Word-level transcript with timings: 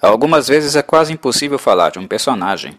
Algumas 0.00 0.46
vezes 0.46 0.76
é 0.76 0.82
quase 0.82 1.12
impossível 1.12 1.58
falar 1.58 1.90
de 1.90 1.98
um 1.98 2.06
personagem 2.06 2.78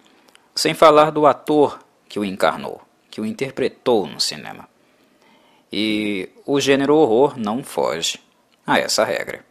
sem 0.56 0.74
falar 0.74 1.12
do 1.12 1.28
ator 1.28 1.80
que 2.08 2.18
o 2.18 2.24
encarnou, 2.24 2.82
que 3.12 3.20
o 3.20 3.26
interpretou 3.26 4.08
no 4.08 4.22
cinema. 4.22 4.70
E 5.72 6.30
o 6.46 6.62
gênero 6.62 6.96
horror 6.96 7.38
não 7.38 7.62
foge 7.62 8.22
a 8.66 8.80
essa 8.80 9.04
regra. 9.04 9.46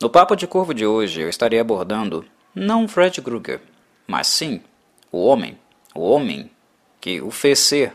No 0.00 0.08
Papo 0.08 0.34
de 0.34 0.46
Corvo 0.46 0.72
de 0.72 0.86
hoje 0.86 1.20
eu 1.20 1.28
estarei 1.28 1.60
abordando 1.60 2.24
não 2.54 2.88
Fred 2.88 3.20
Krueger, 3.20 3.60
mas 4.06 4.26
sim 4.28 4.62
o 5.12 5.22
homem, 5.26 5.58
o 5.94 6.00
homem 6.00 6.50
que 7.00 7.20
o 7.20 7.30
fez 7.30 7.58
ser 7.58 7.94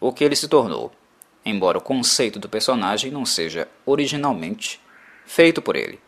o 0.00 0.10
que 0.10 0.24
ele 0.24 0.36
se 0.36 0.48
tornou, 0.48 0.90
embora 1.44 1.76
o 1.76 1.82
conceito 1.82 2.38
do 2.38 2.48
personagem 2.48 3.10
não 3.10 3.26
seja 3.26 3.68
originalmente 3.84 4.80
feito 5.26 5.60
por 5.60 5.76
ele. 5.76 6.03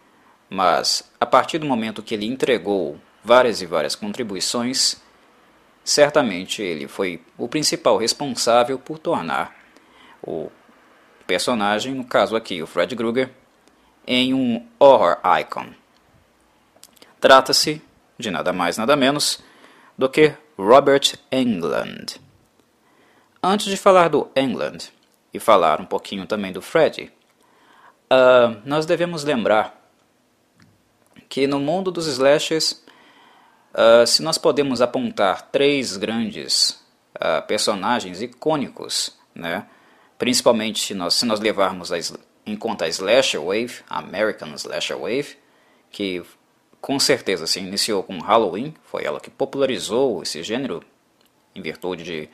Mas, 0.48 1.10
a 1.20 1.26
partir 1.26 1.58
do 1.58 1.66
momento 1.66 2.02
que 2.02 2.14
ele 2.14 2.26
entregou 2.26 2.98
várias 3.24 3.60
e 3.60 3.66
várias 3.66 3.94
contribuições, 3.94 4.96
certamente 5.84 6.62
ele 6.62 6.86
foi 6.86 7.20
o 7.36 7.48
principal 7.48 7.96
responsável 7.96 8.78
por 8.78 8.98
tornar 8.98 9.54
o 10.22 10.50
personagem, 11.26 11.94
no 11.94 12.04
caso 12.04 12.36
aqui 12.36 12.62
o 12.62 12.66
Fred 12.66 12.94
Krueger, 12.94 13.30
em 14.06 14.32
um 14.32 14.64
horror 14.78 15.18
icon. 15.40 15.66
Trata-se 17.20 17.82
de 18.18 18.30
nada 18.30 18.52
mais 18.52 18.78
nada 18.78 18.94
menos 18.94 19.42
do 19.98 20.08
que 20.08 20.32
Robert 20.56 21.14
Englund. 21.32 22.20
Antes 23.42 23.66
de 23.66 23.76
falar 23.76 24.08
do 24.08 24.30
Englund 24.36 24.92
e 25.32 25.40
falar 25.40 25.80
um 25.80 25.86
pouquinho 25.86 26.26
também 26.26 26.52
do 26.52 26.62
Fred, 26.62 27.12
uh, 28.10 28.60
nós 28.64 28.86
devemos 28.86 29.24
lembrar 29.24 29.85
que 31.28 31.46
no 31.46 31.58
mundo 31.58 31.90
dos 31.90 32.06
slashers, 32.06 32.84
uh, 33.74 34.06
se 34.06 34.22
nós 34.22 34.38
podemos 34.38 34.80
apontar 34.80 35.50
três 35.50 35.96
grandes 35.96 36.82
uh, 37.16 37.46
personagens 37.46 38.22
icônicos, 38.22 39.16
né, 39.34 39.66
principalmente 40.18 40.80
se 40.80 40.94
nós, 40.94 41.14
se 41.14 41.26
nós 41.26 41.40
levarmos 41.40 41.92
a, 41.92 41.98
em 42.46 42.56
conta 42.56 42.84
a 42.84 42.88
Slasher 42.88 43.40
Wave, 43.40 43.80
a 43.88 43.98
American 43.98 44.54
Slasher 44.54 44.98
Wave, 44.98 45.36
que 45.90 46.22
com 46.80 46.98
certeza 46.98 47.46
se 47.46 47.58
iniciou 47.58 48.02
com 48.02 48.18
Halloween, 48.18 48.74
foi 48.84 49.04
ela 49.04 49.20
que 49.20 49.30
popularizou 49.30 50.22
esse 50.22 50.42
gênero 50.42 50.82
em 51.54 51.60
virtude 51.60 52.04
de 52.04 52.28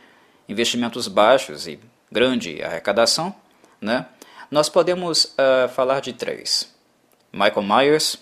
investimentos 0.48 1.08
baixos 1.08 1.67
e 1.67 1.78
grande 2.11 2.62
arrecadação, 2.62 3.34
né? 3.80 4.06
nós 4.50 4.69
podemos 4.69 5.24
uh, 5.24 5.69
falar 5.70 6.00
de 6.00 6.12
três. 6.12 6.70
Michael 7.33 7.62
Myers, 7.62 8.19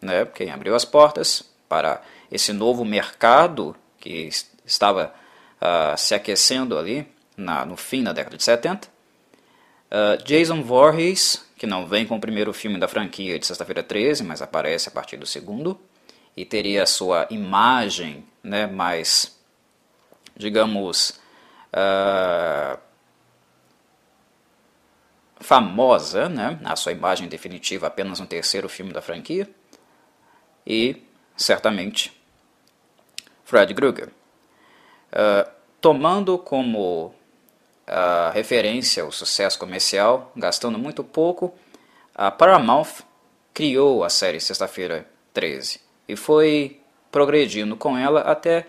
né, 0.00 0.24
quem 0.26 0.50
abriu 0.50 0.74
as 0.74 0.84
portas 0.84 1.44
para 1.68 2.00
esse 2.30 2.52
novo 2.52 2.84
mercado 2.84 3.76
que 3.98 4.28
estava 4.64 5.12
uh, 5.60 5.96
se 5.96 6.14
aquecendo 6.14 6.78
ali 6.78 7.06
na, 7.36 7.64
no 7.64 7.76
fim 7.76 8.02
da 8.02 8.12
década 8.12 8.36
de 8.36 8.44
70. 8.44 8.86
Uh, 8.86 8.90
ah, 9.90 10.16
Jason 10.24 10.62
Voorhees, 10.62 11.44
que 11.56 11.66
não 11.66 11.86
vem 11.86 12.06
com 12.06 12.16
o 12.16 12.20
primeiro 12.20 12.52
filme 12.52 12.78
da 12.78 12.86
franquia 12.86 13.38
de 13.38 13.46
Sexta-feira 13.46 13.82
13, 13.82 14.22
mas 14.22 14.42
aparece 14.42 14.88
a 14.88 14.92
partir 14.92 15.16
do 15.16 15.26
segundo, 15.26 15.80
e 16.36 16.44
teria 16.44 16.82
a 16.82 16.86
sua 16.86 17.26
imagem 17.30 18.24
né, 18.42 18.66
mais, 18.66 19.36
digamos, 20.36 21.18
uh, 21.72 22.78
famosa, 25.40 26.28
né, 26.28 26.58
a 26.64 26.76
sua 26.76 26.92
imagem 26.92 27.28
definitiva 27.28 27.86
apenas 27.86 28.20
no 28.20 28.26
terceiro 28.26 28.68
filme 28.68 28.92
da 28.92 29.00
franquia 29.00 29.48
e, 30.68 31.02
certamente, 31.34 32.12
Fred 33.44 33.72
Krueger. 33.74 34.10
Uh, 35.10 35.50
tomando 35.80 36.36
como 36.36 37.06
uh, 37.06 38.30
referência 38.34 39.06
o 39.06 39.10
sucesso 39.10 39.58
comercial, 39.58 40.30
gastando 40.36 40.78
muito 40.78 41.02
pouco, 41.02 41.54
a 42.14 42.30
Paramount 42.30 43.02
criou 43.54 44.04
a 44.04 44.10
série 44.10 44.38
Sexta-feira 44.38 45.08
13 45.32 45.80
e 46.06 46.14
foi 46.14 46.80
progredindo 47.10 47.74
com 47.74 47.96
ela 47.96 48.20
até 48.20 48.66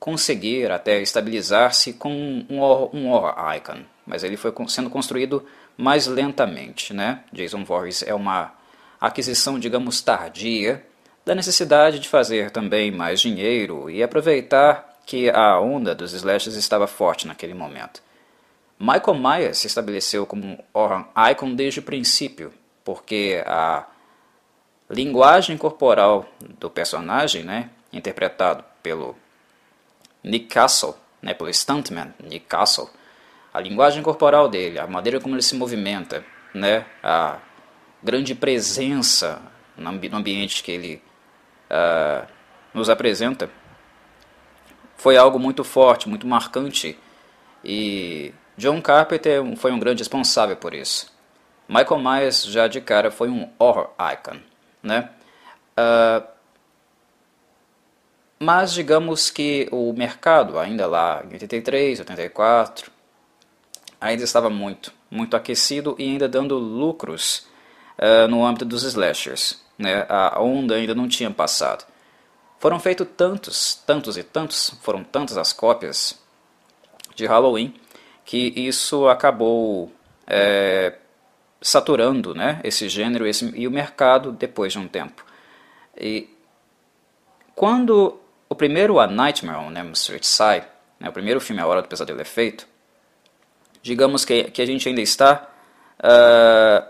conseguir, 0.00 0.70
até 0.72 1.00
estabilizar-se 1.00 1.92
com 1.92 2.44
um 2.50 2.60
horror, 2.60 2.90
um 2.94 3.10
horror 3.10 3.34
icon. 3.54 3.84
Mas 4.04 4.24
ele 4.24 4.36
foi 4.36 4.52
sendo 4.68 4.90
construído 4.90 5.46
mais 5.76 6.06
lentamente. 6.06 6.92
Né? 6.92 7.22
Jason 7.32 7.64
Voorhees 7.64 8.02
é 8.02 8.14
uma 8.14 8.52
aquisição, 9.00 9.58
digamos, 9.58 10.00
tardia, 10.00 10.84
da 11.26 11.34
necessidade 11.34 11.98
de 11.98 12.08
fazer 12.08 12.52
também 12.52 12.92
mais 12.92 13.20
dinheiro 13.20 13.90
e 13.90 14.00
aproveitar 14.00 14.96
que 15.04 15.28
a 15.28 15.58
onda 15.60 15.92
dos 15.92 16.12
slashes 16.12 16.54
estava 16.54 16.86
forte 16.86 17.26
naquele 17.26 17.52
momento. 17.52 18.00
Michael 18.78 19.18
Myers 19.18 19.58
se 19.58 19.66
estabeleceu 19.66 20.24
como 20.24 20.62
horror 20.72 21.04
icon 21.32 21.52
desde 21.52 21.80
o 21.80 21.82
princípio, 21.82 22.52
porque 22.84 23.42
a 23.44 23.86
linguagem 24.88 25.56
corporal 25.56 26.26
do 26.60 26.70
personagem, 26.70 27.42
né, 27.42 27.70
interpretado 27.92 28.62
pelo 28.80 29.16
Nick 30.22 30.46
Castle, 30.46 30.94
né, 31.20 31.34
pelo 31.34 31.52
stuntman 31.52 32.14
Nick 32.22 32.46
Castle, 32.46 32.88
a 33.52 33.60
linguagem 33.60 34.00
corporal 34.00 34.48
dele, 34.48 34.78
a 34.78 34.86
maneira 34.86 35.18
como 35.18 35.34
ele 35.34 35.42
se 35.42 35.56
movimenta, 35.56 36.24
né, 36.54 36.86
a 37.02 37.38
grande 38.00 38.32
presença 38.32 39.42
no 39.76 39.90
ambiente 40.16 40.62
que 40.62 40.70
ele 40.70 41.02
uh, 41.70 42.26
nos 42.72 42.88
apresenta 42.88 43.50
foi 44.96 45.16
algo 45.16 45.38
muito 45.38 45.62
forte, 45.62 46.08
muito 46.08 46.26
marcante 46.26 46.98
e 47.64 48.32
John 48.56 48.80
Carpenter 48.80 49.42
foi 49.56 49.72
um 49.72 49.78
grande 49.78 50.02
responsável 50.02 50.56
por 50.56 50.74
isso. 50.74 51.14
Michael 51.68 52.00
Myers 52.00 52.44
já 52.44 52.66
de 52.68 52.80
cara 52.80 53.10
foi 53.10 53.28
um 53.28 53.50
horror 53.58 53.90
icon, 54.12 54.38
né? 54.82 55.10
Uh, 55.78 56.26
mas 58.38 58.72
digamos 58.72 59.30
que 59.30 59.68
o 59.72 59.92
mercado 59.92 60.58
ainda 60.58 60.86
lá 60.86 61.22
em 61.24 61.32
83, 61.32 62.00
84 62.00 62.90
ainda 64.00 64.24
estava 64.24 64.48
muito, 64.48 64.92
muito 65.10 65.36
aquecido 65.36 65.96
e 65.98 66.04
ainda 66.04 66.28
dando 66.28 66.56
lucros 66.56 67.46
uh, 67.98 68.28
no 68.28 68.44
âmbito 68.44 68.64
dos 68.64 68.82
slashers 68.84 69.65
né, 69.78 70.06
a 70.08 70.40
onda 70.40 70.74
ainda 70.74 70.94
não 70.94 71.08
tinha 71.08 71.30
passado. 71.30 71.84
Foram 72.58 72.80
feitos 72.80 73.06
tantos, 73.16 73.74
tantos 73.86 74.16
e 74.16 74.22
tantos, 74.22 74.70
foram 74.80 75.04
tantas 75.04 75.36
as 75.36 75.52
cópias 75.52 76.18
de 77.14 77.26
Halloween 77.26 77.74
que 78.24 78.52
isso 78.56 79.08
acabou 79.08 79.92
é, 80.26 80.94
saturando 81.60 82.34
né, 82.34 82.60
esse 82.64 82.88
gênero 82.88 83.26
esse, 83.26 83.52
e 83.54 83.66
o 83.66 83.70
mercado 83.70 84.32
depois 84.32 84.72
de 84.72 84.78
um 84.78 84.88
tempo. 84.88 85.24
E 85.96 86.28
quando 87.54 88.18
o 88.48 88.54
primeiro 88.54 88.98
A 88.98 89.06
Nightmare 89.06 89.58
on 89.58 89.72
Elm 89.72 89.92
Street 89.92 90.24
sai, 90.24 90.66
né, 90.98 91.08
o 91.08 91.12
primeiro 91.12 91.40
filme 91.40 91.62
A 91.62 91.66
Hora 91.66 91.82
do 91.82 91.88
Pesadelo 91.88 92.20
é 92.20 92.24
feito, 92.24 92.66
digamos 93.82 94.24
que, 94.24 94.44
que 94.44 94.60
a 94.60 94.66
gente 94.66 94.88
ainda 94.88 95.00
está 95.00 95.48
uh, 96.00 96.86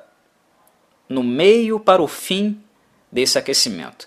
no 1.09 1.23
meio 1.23 1.79
para 1.79 2.03
o 2.03 2.09
fim 2.09 2.63
desse 3.17 3.39
aquecimento. 3.39 4.07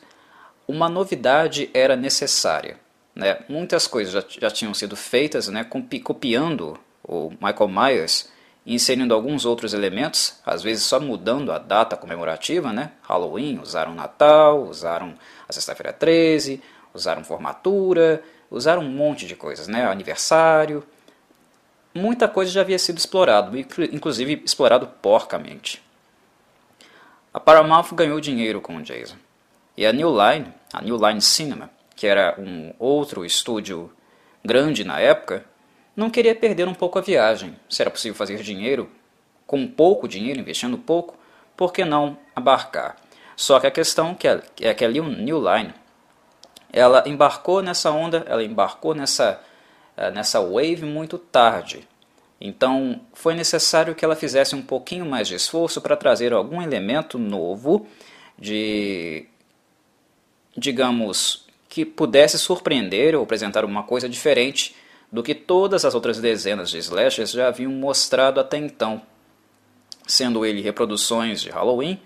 Uma 0.68 0.88
novidade 0.88 1.68
era 1.74 1.96
necessária. 1.96 2.78
Né? 3.16 3.40
Muitas 3.50 3.88
coisas 3.88 4.14
já, 4.14 4.24
já 4.40 4.52
tinham 4.52 4.72
sido 4.75 4.96
feitas 4.96 5.47
né, 5.47 5.66
copiando 6.03 6.80
o 7.03 7.31
Michael 7.42 7.69
Myers, 7.69 8.30
inserindo 8.64 9.16
alguns 9.16 9.46
outros 9.46 9.74
elementos, 9.74 10.36
às 10.46 10.62
vezes 10.62 10.84
só 10.84 11.00
mudando 11.00 11.52
a 11.52 11.58
data 11.58 11.98
comemorativa, 11.98 12.72
né? 12.72 12.92
Halloween, 13.01 13.60
usaram 13.60 13.95
Natal, 13.95 14.62
usaram 14.62 15.16
a 15.48 15.51
Sexta-feira 15.51 15.92
13, 15.92 16.62
usaram 16.94 17.24
formatura, 17.24 18.22
usaram 18.51 18.84
um 18.84 18.92
monte 18.92 19.25
de 19.25 19.36
coisas, 19.36 19.68
né? 19.68 19.88
Aniversário. 19.88 20.84
Muita 21.95 22.28
coisa 22.28 22.51
já 22.51 22.62
havia 22.62 22.78
sido 22.78 23.00
explorado, 23.00 23.57
inclusive 23.57 24.44
explorado 24.45 24.86
porcamente. 25.01 25.81
A 27.31 27.40
Paramount 27.40 27.94
ganhou 27.94 28.20
dinheiro 28.20 28.60
com 28.60 28.78
o 28.78 28.81
Jason. 28.81 29.16
E 29.78 29.86
a 29.86 29.94
New 29.94 30.10
Line, 30.10 30.54
a 30.74 30.81
New 30.81 30.98
Line 30.98 31.22
Cinema, 31.22 31.70
que 31.96 32.08
era 32.08 32.36
um 32.40 32.74
outro 32.80 33.24
estúdio 33.26 33.92
grande 34.44 34.84
na 34.84 35.00
época, 35.00 35.46
não 35.96 36.10
queria 36.10 36.34
perder 36.34 36.68
um 36.68 36.74
pouco 36.74 36.98
a 36.98 37.02
viagem. 37.02 37.56
Se 37.70 37.81
era 37.81 37.92
possível 37.92 38.16
fazer 38.16 38.42
dinheiro 38.42 38.90
com 39.46 39.68
pouco 39.68 40.08
dinheiro, 40.08 40.40
investindo 40.40 40.78
pouco, 40.78 41.18
por 41.56 41.74
que 41.74 41.84
não 41.84 42.18
abarcar? 42.36 42.96
Só 43.36 43.60
que 43.60 43.68
a 43.68 43.72
questão 43.72 44.18
é 44.62 44.74
que 44.74 44.86
a 44.86 44.90
New 44.90 45.40
Line 45.40 45.74
ela 46.72 47.04
embarcou 47.08 47.62
nessa 47.62 47.92
onda, 47.92 48.24
ela 48.28 48.44
embarcou 48.44 48.94
nessa, 48.94 49.42
eh, 49.98 50.12
nessa 50.12 50.40
wave 50.40 50.84
muito 50.84 51.18
tarde. 51.18 51.88
Então, 52.41 53.01
foi 53.13 53.36
necessário 53.36 53.94
que 53.94 54.06
ela 54.06 54.15
fizesse 54.15 54.56
um 54.56 54.62
pouquinho 54.62 55.06
mais 55.06 55.27
de 55.27 55.36
esforço 55.36 55.81
para 55.81 55.97
trazer 55.97 56.31
algum 56.31 56.62
elemento 56.62 57.18
novo 57.18 57.86
de 58.38 59.27
digamos, 60.59 61.45
que 61.68 61.86
pudesse 61.86 62.38
surpreender 62.38 63.15
ou 63.15 63.24
apresentar 63.24 63.63
uma 63.63 63.83
coisa 63.83 64.09
diferente 64.09 64.75
do 65.12 65.24
que 65.24 65.33
todas 65.33 65.86
as 65.86 65.95
outras 65.95 66.19
dezenas 66.19 66.69
de 66.69 66.77
slashers 66.77 67.31
já 67.31 67.47
haviam 67.47 67.71
mostrado 67.71 68.39
até 68.39 68.57
então, 68.57 69.01
sendo 70.06 70.45
ele 70.45 70.62
reproduções 70.62 71.41
de 71.41 71.50
Halloween, 71.50 72.00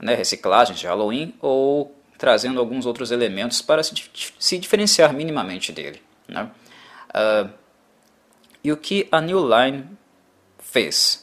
né, 0.00 0.14
reciclagens 0.14 0.78
de 0.78 0.86
Halloween 0.86 1.34
ou 1.40 1.94
trazendo 2.18 2.60
alguns 2.60 2.84
outros 2.84 3.10
elementos 3.10 3.62
para 3.62 3.82
se, 3.82 3.94
se 4.38 4.58
diferenciar 4.58 5.14
minimamente 5.14 5.72
dele. 5.72 6.02
Né? 6.28 6.50
Uh, 7.10 7.50
e 8.66 8.72
o 8.72 8.76
que 8.76 9.06
a 9.12 9.20
New 9.20 9.48
Line 9.48 9.96
fez? 10.58 11.22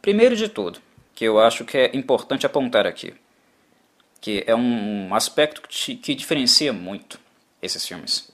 Primeiro 0.00 0.34
de 0.34 0.48
tudo, 0.48 0.80
que 1.14 1.24
eu 1.24 1.38
acho 1.38 1.64
que 1.64 1.78
é 1.78 1.96
importante 1.96 2.44
apontar 2.44 2.84
aqui, 2.84 3.14
que 4.20 4.42
é 4.44 4.52
um 4.52 5.14
aspecto 5.14 5.62
que, 5.62 6.16
diferencia 6.16 6.72
muito 6.72 7.20
esses 7.62 7.86
filmes. 7.86 8.28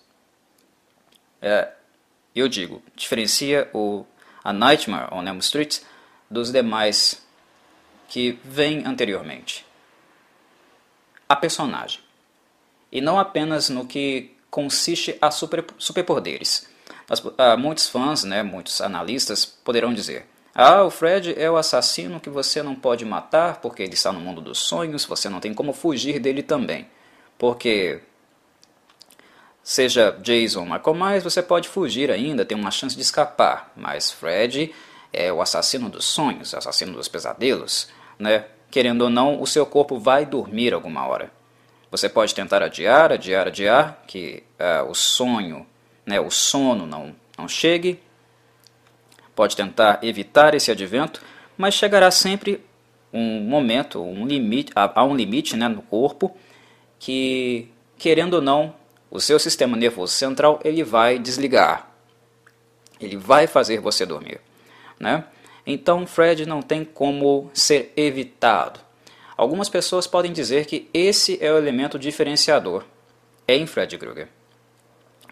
É, 1.43 1.71
eu 2.35 2.49
digo, 2.49 2.83
diferencia 2.97 3.69
o 3.75 4.07
A 4.43 4.55
Nightmare 4.55 5.13
on 5.13 5.27
Elm 5.27 5.39
Street 5.41 5.81
dos 6.31 6.51
demais 6.51 7.23
que 8.09 8.41
vêm 8.43 8.87
anteriormente. 8.87 9.67
A 11.29 11.37
personagem. 11.37 12.01
E 12.91 13.03
não 13.03 13.19
apenas 13.19 13.69
no 13.69 13.87
que 13.87 14.35
consiste 14.51 15.19
a 15.21 15.31
super, 15.31 15.63
superpoderes. 15.77 16.78
Ah, 17.39 17.57
muitos 17.57 17.89
fãs, 17.89 18.23
né, 18.25 18.43
muitos 18.43 18.81
analistas 18.81 19.47
poderão 19.47 19.95
dizer: 19.95 20.27
Ah, 20.55 20.83
o 20.85 20.91
Fred 20.91 21.35
é 21.39 21.51
o 21.51 21.57
assassino 21.57 22.21
que 22.21 22.29
você 22.29 22.63
não 22.63 22.75
pode 22.75 23.05
matar 23.05 23.61
porque 23.61 23.83
ele 23.83 23.95
está 23.95 24.13
no 24.13 24.21
mundo 24.21 24.41
dos 24.41 24.59
sonhos, 24.59 25.05
você 25.07 25.29
não 25.29 25.41
tem 25.41 25.55
como 25.55 25.73
fugir 25.73 26.19
dele 26.19 26.43
também. 26.43 26.87
Porque 27.39 28.01
seja 29.63 30.17
Jason 30.21 30.67
ou 30.85 30.95
Myers, 30.95 31.25
você 31.25 31.43
pode 31.43 31.69
fugir 31.69 32.11
ainda, 32.11 32.45
tem 32.45 32.59
uma 32.59 32.71
chance 32.71 32.97
de 32.97 33.03
escapar, 33.03 33.73
mas 33.77 34.11
Fred 34.11 34.75
é 35.13 35.33
o 35.33 35.41
assassino 35.41 35.89
dos 35.89 36.05
sonhos, 36.05 36.55
assassino 36.55 36.93
dos 36.93 37.09
pesadelos, 37.09 37.89
né? 38.19 38.45
Querendo 38.71 39.03
ou 39.03 39.11
não, 39.11 39.41
o 39.41 39.47
seu 39.47 39.65
corpo 39.65 39.99
vai 39.99 40.27
dormir 40.27 40.75
alguma 40.75 41.07
hora. 41.07 41.33
Você 41.91 42.09
pode 42.09 42.35
tentar 42.35 42.63
adiar, 42.63 43.13
adiar, 43.13 43.47
adiar, 43.47 44.03
que 44.07 44.43
uh, 44.61 44.91
o 44.91 44.95
sonho, 44.95 45.67
né, 46.09 46.19
o 46.19 46.31
sono 46.31 46.87
não, 46.87 47.15
não 47.37 47.47
chegue. 47.47 48.01
Pode 49.37 49.55
tentar 49.55 50.01
evitar 50.03 50.55
esse 50.55 50.71
advento, 50.71 51.23
mas 51.57 51.75
chegará 51.75 52.11
sempre 52.11 52.65
um 53.13 53.41
momento, 53.41 54.03
um 54.03 54.27
limite, 54.27 54.73
há 54.75 55.05
um 55.05 55.15
limite 55.15 55.55
né, 55.55 55.69
no 55.69 55.83
corpo 55.83 56.35
que, 56.99 57.69
querendo 57.99 58.35
ou 58.35 58.43
não, 58.43 58.75
o 59.11 59.21
seu 59.21 59.39
sistema 59.39 59.77
nervoso 59.77 60.15
central 60.15 60.59
ele 60.65 60.83
vai 60.83 61.19
desligar. 61.19 61.91
Ele 62.99 63.17
vai 63.17 63.47
fazer 63.47 63.79
você 63.79 64.05
dormir. 64.07 64.41
Né? 64.99 65.25
Então, 65.67 66.07
Fred 66.07 66.47
não 66.47 66.63
tem 66.63 66.85
como 66.85 67.51
ser 67.53 67.93
evitado. 67.97 68.81
Algumas 69.37 69.69
pessoas 69.69 70.07
podem 70.07 70.33
dizer 70.33 70.67
que 70.67 70.89
esse 70.93 71.39
é 71.41 71.53
o 71.53 71.59
elemento 71.59 71.99
diferenciador 71.99 72.85
em 73.47 73.67
Fred 73.67 73.97
Krueger. 73.97 74.38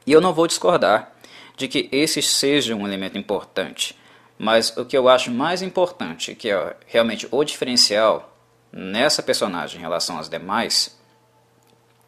E 0.07 0.13
eu 0.13 0.21
não 0.21 0.33
vou 0.33 0.47
discordar 0.47 1.13
de 1.57 1.67
que 1.67 1.89
esse 1.91 2.23
seja 2.23 2.77
um 2.77 2.87
elemento 2.87 3.19
importante, 3.19 3.99
mas 4.39 4.77
o 4.77 4.85
que 4.85 4.97
eu 4.97 5.09
acho 5.09 5.31
mais 5.31 5.63
importante, 5.63 6.35
que 6.35 6.51
é 6.51 6.77
realmente 6.87 7.27
o 7.31 7.43
diferencial 7.43 8.37
nessa 8.71 9.23
personagem 9.23 9.79
em 9.79 9.83
relação 9.83 10.19
às 10.19 10.29
demais, 10.29 10.99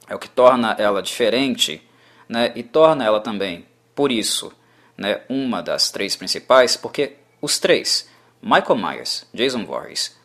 é 0.06 0.14
o 0.14 0.18
que 0.18 0.28
torna 0.28 0.76
ela 0.78 1.02
diferente 1.02 1.82
né, 2.28 2.52
e 2.54 2.62
torna 2.62 3.04
ela 3.04 3.20
também, 3.20 3.66
por 3.94 4.12
isso, 4.12 4.52
né, 4.96 5.22
uma 5.28 5.62
das 5.62 5.90
três 5.90 6.14
principais, 6.14 6.76
porque 6.76 7.16
os 7.40 7.58
três, 7.58 8.08
Michael 8.42 8.76
Myers, 8.76 9.26
Jason 9.32 9.64
Voorhees 9.64 10.17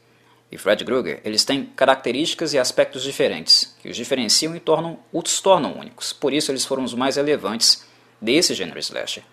e 0.53 0.57
Fred 0.57 0.85
Krueger, 0.85 1.19
eles 1.25 1.43
têm 1.43 1.65
características 1.65 2.53
e 2.53 2.59
aspectos 2.59 3.01
diferentes, 3.01 3.75
que 3.81 3.89
os 3.89 3.95
diferenciam 3.95 4.55
e 4.55 4.59
tornam, 4.59 4.99
os 5.11 5.41
tornam 5.41 5.73
únicos. 5.73 6.13
Por 6.13 6.31
isso 6.31 6.51
eles 6.51 6.63
foram 6.63 6.83
os 6.83 6.93
mais 6.93 7.15
relevantes 7.15 7.83
desse 8.21 8.53
gênero 8.53 8.77
slasher. 8.77 9.23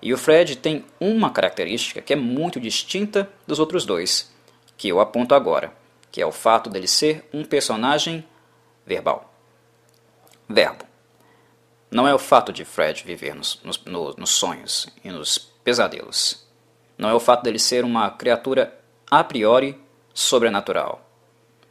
E 0.00 0.14
o 0.14 0.16
Fred 0.16 0.56
tem 0.56 0.82
uma 0.98 1.28
característica 1.28 2.00
que 2.00 2.14
é 2.14 2.16
muito 2.16 2.58
distinta 2.58 3.28
dos 3.46 3.58
outros 3.58 3.84
dois, 3.84 4.32
que 4.78 4.88
eu 4.88 4.98
aponto 4.98 5.34
agora, 5.34 5.70
que 6.10 6.22
é 6.22 6.26
o 6.26 6.32
fato 6.32 6.70
dele 6.70 6.88
ser 6.88 7.28
um 7.34 7.44
personagem 7.44 8.24
verbal. 8.86 9.30
Verbo. 10.48 10.86
Não 11.90 12.08
é 12.08 12.14
o 12.14 12.18
fato 12.18 12.50
de 12.50 12.64
Fred 12.64 13.04
viver 13.04 13.34
nos, 13.34 13.60
nos, 13.62 14.16
nos 14.16 14.30
sonhos 14.30 14.88
e 15.04 15.10
nos 15.10 15.36
pesadelos. 15.36 16.46
Não 16.96 17.10
é 17.10 17.14
o 17.14 17.20
fato 17.20 17.42
dele 17.42 17.58
ser 17.58 17.84
uma 17.84 18.10
criatura 18.10 18.74
a 19.10 19.22
priori 19.22 19.78
sobrenatural, 20.14 21.08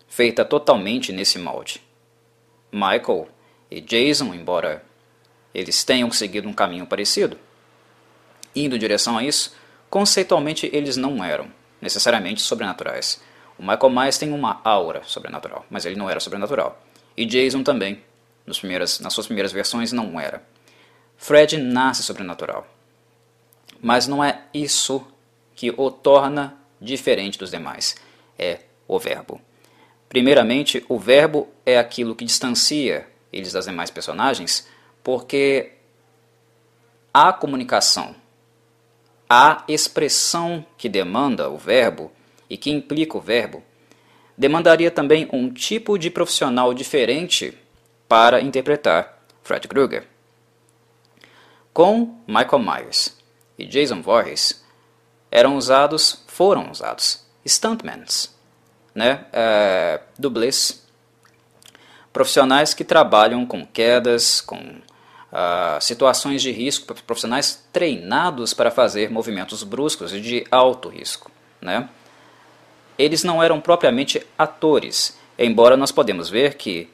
feita 0.07 0.43
totalmente 0.43 1.11
nesse 1.11 1.37
molde. 1.39 1.81
Michael 2.71 3.27
e 3.69 3.81
Jason, 3.81 4.33
embora 4.33 4.83
eles 5.53 5.83
tenham 5.83 6.11
seguido 6.11 6.47
um 6.47 6.53
caminho 6.53 6.85
parecido, 6.85 7.37
indo 8.55 8.75
em 8.75 8.79
direção 8.79 9.17
a 9.17 9.23
isso, 9.23 9.55
conceitualmente 9.89 10.69
eles 10.71 10.97
não 10.97 11.23
eram 11.23 11.51
necessariamente 11.81 12.41
sobrenaturais. 12.41 13.21
O 13.57 13.61
Michael 13.61 13.89
Myers 13.89 14.17
tem 14.17 14.31
uma 14.31 14.61
aura 14.63 15.03
sobrenatural, 15.03 15.65
mas 15.69 15.85
ele 15.85 15.95
não 15.95 16.09
era 16.09 16.19
sobrenatural. 16.19 16.81
E 17.15 17.25
Jason 17.25 17.63
também 17.63 18.01
nas, 18.45 19.13
suas 19.13 19.27
primeiras 19.27 19.51
versões, 19.51 19.91
não 19.91 20.19
era. 20.19 20.43
Fred 21.17 21.57
nasce 21.57 22.03
sobrenatural. 22.03 22.67
Mas 23.81 24.07
não 24.07 24.23
é 24.23 24.43
isso 24.53 25.05
que 25.55 25.73
o 25.75 25.91
torna 25.91 26.55
diferente 26.79 27.37
dos 27.37 27.51
demais. 27.51 27.95
É 28.41 28.61
o 28.87 28.97
verbo. 28.97 29.39
Primeiramente, 30.09 30.83
o 30.89 30.99
verbo 30.99 31.47
é 31.65 31.77
aquilo 31.77 32.15
que 32.15 32.25
distancia 32.25 33.07
eles 33.31 33.53
das 33.53 33.65
demais 33.65 33.89
personagens, 33.89 34.67
porque 35.01 35.71
a 37.13 37.31
comunicação, 37.31 38.15
a 39.29 39.63
expressão 39.67 40.65
que 40.77 40.89
demanda 40.89 41.49
o 41.49 41.57
verbo 41.57 42.11
e 42.49 42.57
que 42.57 42.69
implica 42.69 43.17
o 43.17 43.21
verbo, 43.21 43.63
demandaria 44.37 44.91
também 44.91 45.29
um 45.31 45.51
tipo 45.53 45.97
de 45.97 46.09
profissional 46.09 46.73
diferente 46.73 47.57
para 48.07 48.41
interpretar 48.41 49.23
Fred 49.43 49.67
Krueger. 49.67 50.07
Com 51.73 52.19
Michael 52.27 52.59
Myers 52.59 53.17
e 53.57 53.65
Jason 53.65 54.01
Voorhees 54.01 54.65
eram 55.31 55.55
usados, 55.55 56.25
foram 56.27 56.69
usados, 56.69 57.25
stuntmans, 57.45 58.33
né, 58.93 59.25
é, 59.31 60.01
dublês, 60.17 60.81
profissionais 62.11 62.73
que 62.73 62.83
trabalham 62.83 63.45
com 63.45 63.65
quedas, 63.65 64.41
com 64.41 64.57
uh, 64.57 65.79
situações 65.79 66.41
de 66.41 66.51
risco, 66.51 66.93
profissionais 67.03 67.65
treinados 67.71 68.53
para 68.53 68.69
fazer 68.69 69.09
movimentos 69.09 69.63
bruscos 69.63 70.13
e 70.13 70.19
de 70.19 70.45
alto 70.51 70.89
risco. 70.89 71.31
Né? 71.61 71.87
Eles 72.97 73.23
não 73.23 73.41
eram 73.41 73.61
propriamente 73.61 74.25
atores, 74.37 75.17
embora 75.37 75.77
nós 75.77 75.91
podemos 75.91 76.29
ver 76.29 76.55
que 76.55 76.89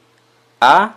há 0.60 0.94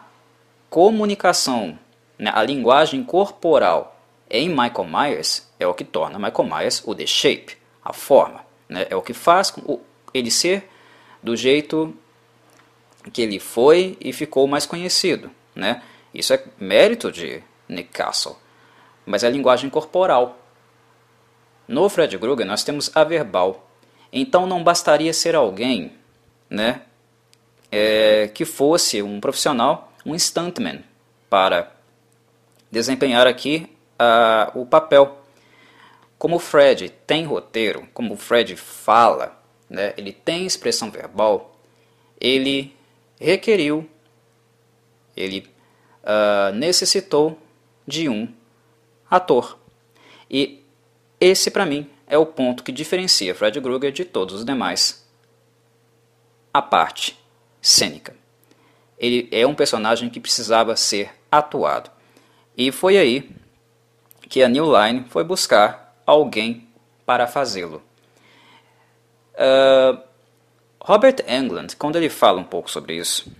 comunicação, 0.70 1.78
né, 2.18 2.32
a 2.34 2.44
linguagem 2.44 3.04
corporal 3.04 4.00
em 4.30 4.48
Michael 4.48 4.88
Myers 4.88 5.50
é 5.60 5.68
o 5.68 5.74
que 5.74 5.84
torna 5.84 6.18
Michael 6.18 6.48
Myers 6.48 6.82
o 6.86 6.96
The 6.96 7.06
Shape, 7.06 7.58
a 7.84 7.92
forma. 7.92 8.51
Né, 8.72 8.88
é 8.90 8.96
o 8.96 9.02
que 9.02 9.14
faz 9.14 9.54
ele 10.14 10.32
ser 10.32 10.70
do 11.22 11.36
jeito 11.36 11.94
que 13.12 13.22
ele 13.22 13.38
foi 13.38 13.98
e 14.00 14.14
ficou 14.14 14.48
mais 14.48 14.66
conhecido. 14.66 15.30
Né? 15.54 15.84
Isso 16.14 16.34
é 16.34 16.42
mérito 16.58 17.12
de 17.12 17.44
Nick 17.68 17.90
Castle. 17.90 18.38
Mas 19.06 19.24
é 19.24 19.30
linguagem 19.30 19.70
corporal. 19.70 20.40
No 21.68 21.90
Fred 21.90 22.18
Krueger 22.18 22.46
nós 22.46 22.64
temos 22.64 22.90
a 22.96 23.04
verbal. 23.04 23.70
Então 24.12 24.48
não 24.48 24.64
bastaria 24.64 25.14
ser 25.14 25.36
alguém 25.36 25.92
né, 26.50 26.84
é, 27.70 28.30
que 28.34 28.46
fosse 28.46 29.02
um 29.02 29.20
profissional 29.20 29.92
um 30.06 30.18
stuntman 30.18 30.84
para 31.30 31.72
desempenhar 32.70 33.28
aqui 33.28 33.70
uh, 34.00 34.60
o 34.60 34.66
papel. 34.66 35.21
Como 36.22 36.36
o 36.36 36.40
Fred 36.40 36.90
tem 37.08 37.26
roteiro, 37.26 37.90
como 37.96 38.14
o 38.14 38.16
Fred 38.16 38.56
fala, 38.56 39.42
né, 39.68 39.92
ele 39.98 40.14
tem 40.14 40.46
expressão 40.46 40.92
verbal, 40.92 41.60
ele 42.20 42.78
requeriu, 43.20 43.90
ele 45.18 45.50
uh, 46.04 46.54
necessitou 46.54 47.40
de 47.88 48.08
um 48.08 48.32
ator. 49.10 49.58
E 50.30 50.64
esse, 51.20 51.50
para 51.50 51.66
mim, 51.66 51.90
é 52.06 52.20
o 52.20 52.26
ponto 52.28 52.64
que 52.64 52.72
diferencia 52.72 53.34
Fred 53.34 53.60
Krueger 53.60 53.92
de 53.92 54.06
todos 54.06 54.36
os 54.36 54.46
demais. 54.46 55.04
A 56.54 56.62
parte 56.62 57.18
cênica. 57.60 58.16
ele 58.96 59.28
é 59.32 59.48
um 59.48 59.56
personagem 59.56 60.08
que 60.08 60.20
precisava 60.20 60.76
ser 60.76 61.16
atuado. 61.32 61.90
E 62.56 62.72
foi 62.72 63.00
aí 63.00 63.28
que 64.30 64.44
a 64.44 64.48
New 64.48 64.68
Line 64.72 65.06
foi 65.10 65.24
buscar 65.24 65.81
alguém 66.06 66.68
para 67.06 67.28
fazê-lo. 67.28 67.82
Uh, 69.34 70.02
Robert 70.80 71.24
Englund, 71.28 71.76
quando 71.76 71.96
ele 71.96 72.10
fala 72.10 72.40
um 72.40 72.44
pouco 72.44 72.70
sobre 72.70 72.96
isso, 72.96 73.32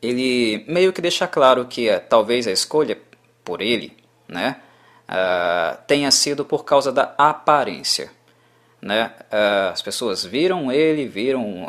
ele 0.00 0.64
meio 0.68 0.92
que 0.92 1.02
deixa 1.02 1.26
claro 1.26 1.66
que 1.66 1.90
uh, 1.90 2.00
talvez 2.08 2.46
a 2.46 2.52
escolha 2.52 2.98
por 3.44 3.60
ele 3.60 3.96
né, 4.28 4.56
uh, 5.08 5.78
tenha 5.86 6.10
sido 6.10 6.44
por 6.44 6.64
causa 6.64 6.92
da 6.92 7.14
aparência. 7.18 8.10
Né? 8.80 9.12
Uh, 9.30 9.72
as 9.72 9.82
pessoas 9.82 10.24
viram 10.24 10.72
ele, 10.72 11.06
viram 11.06 11.66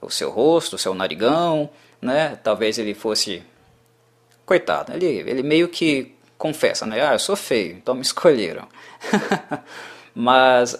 o 0.00 0.08
seu 0.08 0.30
rosto, 0.30 0.76
o 0.76 0.78
seu 0.78 0.94
narigão, 0.94 1.68
né? 2.00 2.38
talvez 2.42 2.78
ele 2.78 2.94
fosse. 2.94 3.42
Coitado, 4.44 4.92
ele, 4.92 5.06
ele 5.06 5.42
meio 5.42 5.68
que 5.68 6.16
confessa, 6.42 6.84
né? 6.84 7.00
Ah, 7.00 7.12
eu 7.12 7.20
sou 7.20 7.36
feio, 7.36 7.76
então 7.76 7.94
me 7.94 8.02
escolheram. 8.02 8.66
Mas, 10.12 10.76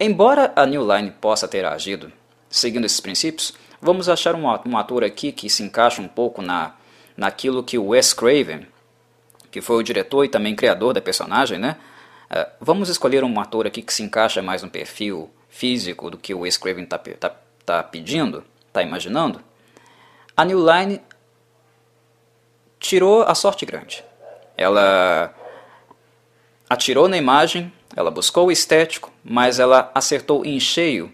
embora 0.00 0.50
a 0.56 0.64
New 0.64 0.82
Line 0.82 1.10
possa 1.10 1.46
ter 1.46 1.66
agido 1.66 2.10
seguindo 2.48 2.86
esses 2.86 2.98
princípios, 2.98 3.52
vamos 3.80 4.08
achar 4.08 4.34
um, 4.34 4.44
um 4.66 4.78
ator 4.78 5.04
aqui 5.04 5.32
que 5.32 5.50
se 5.50 5.62
encaixa 5.62 6.00
um 6.00 6.08
pouco 6.08 6.40
na 6.40 6.74
naquilo 7.14 7.62
que 7.62 7.76
o 7.76 7.88
Wes 7.88 8.14
Craven, 8.14 8.66
que 9.50 9.60
foi 9.60 9.76
o 9.76 9.82
diretor 9.82 10.24
e 10.24 10.30
também 10.30 10.56
criador 10.56 10.94
da 10.94 11.00
personagem, 11.00 11.58
né? 11.58 11.76
Uh, 12.30 12.50
vamos 12.58 12.88
escolher 12.88 13.22
um 13.22 13.38
ator 13.38 13.66
aqui 13.66 13.82
que 13.82 13.92
se 13.92 14.02
encaixa 14.02 14.40
mais 14.40 14.62
no 14.62 14.70
perfil 14.70 15.30
físico 15.50 16.08
do 16.08 16.16
que 16.16 16.32
o 16.32 16.40
Wes 16.40 16.56
Craven 16.56 16.84
está 16.84 16.96
tá, 16.96 17.36
tá 17.66 17.82
pedindo, 17.82 18.42
está 18.66 18.82
imaginando. 18.82 19.42
A 20.34 20.42
New 20.42 20.58
Line 20.58 21.02
tirou 22.82 23.22
a 23.22 23.34
sorte 23.34 23.64
grande. 23.64 24.04
Ela 24.56 25.32
atirou 26.68 27.08
na 27.08 27.16
imagem, 27.16 27.72
ela 27.96 28.10
buscou 28.10 28.48
o 28.48 28.52
estético, 28.52 29.10
mas 29.24 29.58
ela 29.58 29.90
acertou 29.94 30.44
em 30.44 30.58
cheio, 30.58 31.12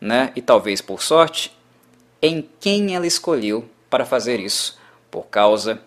né? 0.00 0.32
E 0.36 0.40
talvez 0.40 0.80
por 0.80 1.02
sorte, 1.02 1.54
em 2.22 2.48
quem 2.60 2.94
ela 2.94 3.06
escolheu 3.06 3.68
para 3.90 4.06
fazer 4.06 4.38
isso 4.40 4.78
por 5.10 5.26
causa 5.26 5.82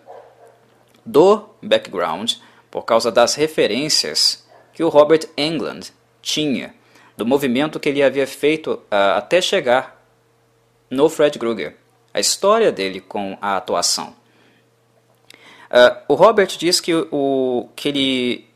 do 1.04 1.48
background, 1.62 2.34
por 2.70 2.82
causa 2.82 3.10
das 3.10 3.34
referências 3.34 4.46
que 4.72 4.84
o 4.84 4.88
Robert 4.88 5.26
Englund 5.36 5.92
tinha 6.20 6.74
do 7.16 7.24
movimento 7.24 7.80
que 7.80 7.88
ele 7.88 8.02
havia 8.02 8.26
feito 8.26 8.72
uh, 8.74 9.16
até 9.16 9.40
chegar 9.40 10.04
no 10.90 11.08
Fred 11.08 11.38
Krueger, 11.38 11.76
a 12.12 12.20
história 12.20 12.70
dele 12.70 13.00
com 13.00 13.38
a 13.40 13.56
atuação. 13.56 14.14
Uh, 15.70 16.02
o 16.08 16.14
Robert 16.14 16.48
diz 16.58 16.80
que, 16.80 16.94
o, 16.94 17.68
que 17.74 17.88
ele 17.88 18.48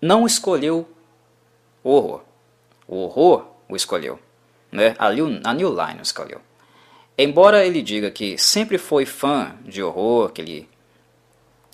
não 0.00 0.26
escolheu 0.26 0.88
o 1.84 1.90
horror. 1.90 2.22
O 2.88 2.96
horror 2.96 3.46
o 3.68 3.76
escolheu. 3.76 4.18
Né? 4.72 4.94
A, 4.98 5.08
a 5.08 5.54
New 5.54 5.70
Line 5.70 6.00
o 6.00 6.02
escolheu. 6.02 6.40
Embora 7.16 7.66
ele 7.66 7.82
diga 7.82 8.10
que 8.10 8.38
sempre 8.38 8.78
foi 8.78 9.04
fã 9.04 9.54
de 9.64 9.82
horror, 9.82 10.30
que 10.30 10.40
ele 10.40 10.68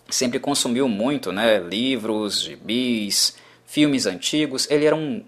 sempre 0.09 0.39
consumiu 0.39 0.89
muito 0.89 1.33
né, 1.33 1.59
livros, 1.59 2.43
gibis, 2.43 3.37
filmes 3.65 4.07
antigos, 4.07 4.69
ele 4.71 4.85
era 4.85 4.97
um, 4.97 5.25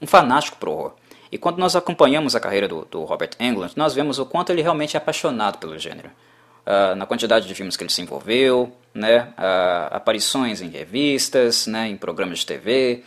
um 0.00 0.06
fanático 0.06 0.56
por 0.58 0.68
horror. 0.68 0.92
E 1.30 1.38
quando 1.38 1.58
nós 1.58 1.74
acompanhamos 1.74 2.36
a 2.36 2.40
carreira 2.40 2.68
do, 2.68 2.84
do, 2.84 3.04
Robert 3.04 3.30
Englund, 3.40 3.72
nós 3.76 3.94
vemos 3.94 4.18
o 4.18 4.26
quanto 4.26 4.52
ele 4.52 4.62
realmente 4.62 4.96
é 4.96 4.98
apaixonado 4.98 5.58
pelo 5.58 5.78
gênero. 5.78 6.10
Uh, 6.66 6.94
na 6.94 7.04
quantidade 7.04 7.46
de 7.46 7.54
filmes 7.54 7.76
que 7.76 7.82
ele 7.82 7.92
se 7.92 8.00
envolveu, 8.00 8.74
né, 8.94 9.34
uh, 9.36 9.96
aparições 9.96 10.62
em 10.62 10.68
revistas, 10.68 11.66
né, 11.66 11.88
em 11.88 11.96
programas 11.96 12.38
de 12.38 12.46
TV. 12.46 13.02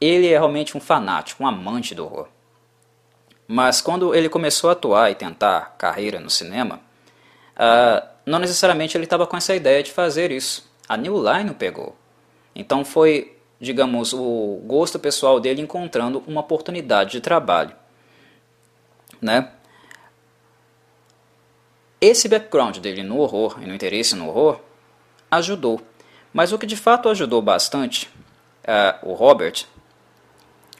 Ele 0.00 0.28
é 0.28 0.38
realmente 0.38 0.76
um 0.76 0.80
fanático, 0.80 1.42
um 1.42 1.46
amante 1.46 1.94
do 1.94 2.04
horror. 2.04 2.28
Mas 3.48 3.80
quando 3.80 4.14
ele 4.14 4.28
começou 4.28 4.70
a 4.70 4.74
atuar 4.74 5.10
e 5.10 5.14
tentar 5.14 5.74
carreira 5.78 6.20
no 6.20 6.28
cinema, 6.28 6.80
uh, 7.56 8.06
não 8.24 8.38
necessariamente 8.38 8.96
ele 8.96 9.04
estava 9.04 9.26
com 9.26 9.36
essa 9.36 9.54
ideia 9.54 9.82
de 9.82 9.92
fazer 9.92 10.30
isso. 10.30 10.68
A 10.88 10.96
New 10.96 11.16
Line 11.16 11.50
o 11.50 11.54
pegou. 11.54 11.96
Então 12.54 12.84
foi, 12.84 13.36
digamos, 13.60 14.12
o 14.12 14.60
gosto 14.64 14.98
pessoal 14.98 15.38
dele 15.38 15.62
encontrando 15.62 16.22
uma 16.26 16.40
oportunidade 16.40 17.12
de 17.12 17.20
trabalho. 17.20 17.74
Né? 19.20 19.50
Esse 22.00 22.28
background 22.28 22.78
dele 22.78 23.02
no 23.02 23.18
horror 23.18 23.58
e 23.62 23.66
no 23.66 23.74
interesse 23.74 24.14
no 24.14 24.28
horror 24.28 24.60
ajudou. 25.30 25.80
Mas 26.32 26.52
o 26.52 26.58
que 26.58 26.66
de 26.66 26.76
fato 26.76 27.08
ajudou 27.08 27.40
bastante 27.40 28.10
uh, 28.64 29.08
o 29.10 29.14
Robert 29.14 29.64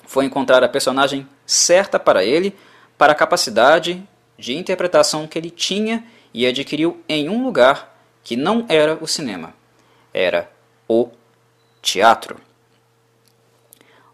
foi 0.07 0.25
encontrar 0.27 0.63
a 0.63 0.69
personagem 0.69 1.27
certa 1.47 1.99
para 1.99 2.25
ele, 2.25 2.55
para 2.99 3.13
a 3.13 3.17
capacidade 3.17 4.07
de 4.39 4.55
interpretação 4.55 5.27
que 5.27 5.39
ele 5.39 5.51
tinha 5.51 6.05
e 6.35 6.47
adquiriu 6.47 7.03
em 7.09 7.29
um 7.31 7.43
lugar 7.43 7.97
que 8.23 8.37
não 8.37 8.67
era 8.69 8.99
o 9.01 9.07
cinema, 9.07 9.55
era 10.13 10.51
o 10.87 11.11
teatro. 11.81 12.39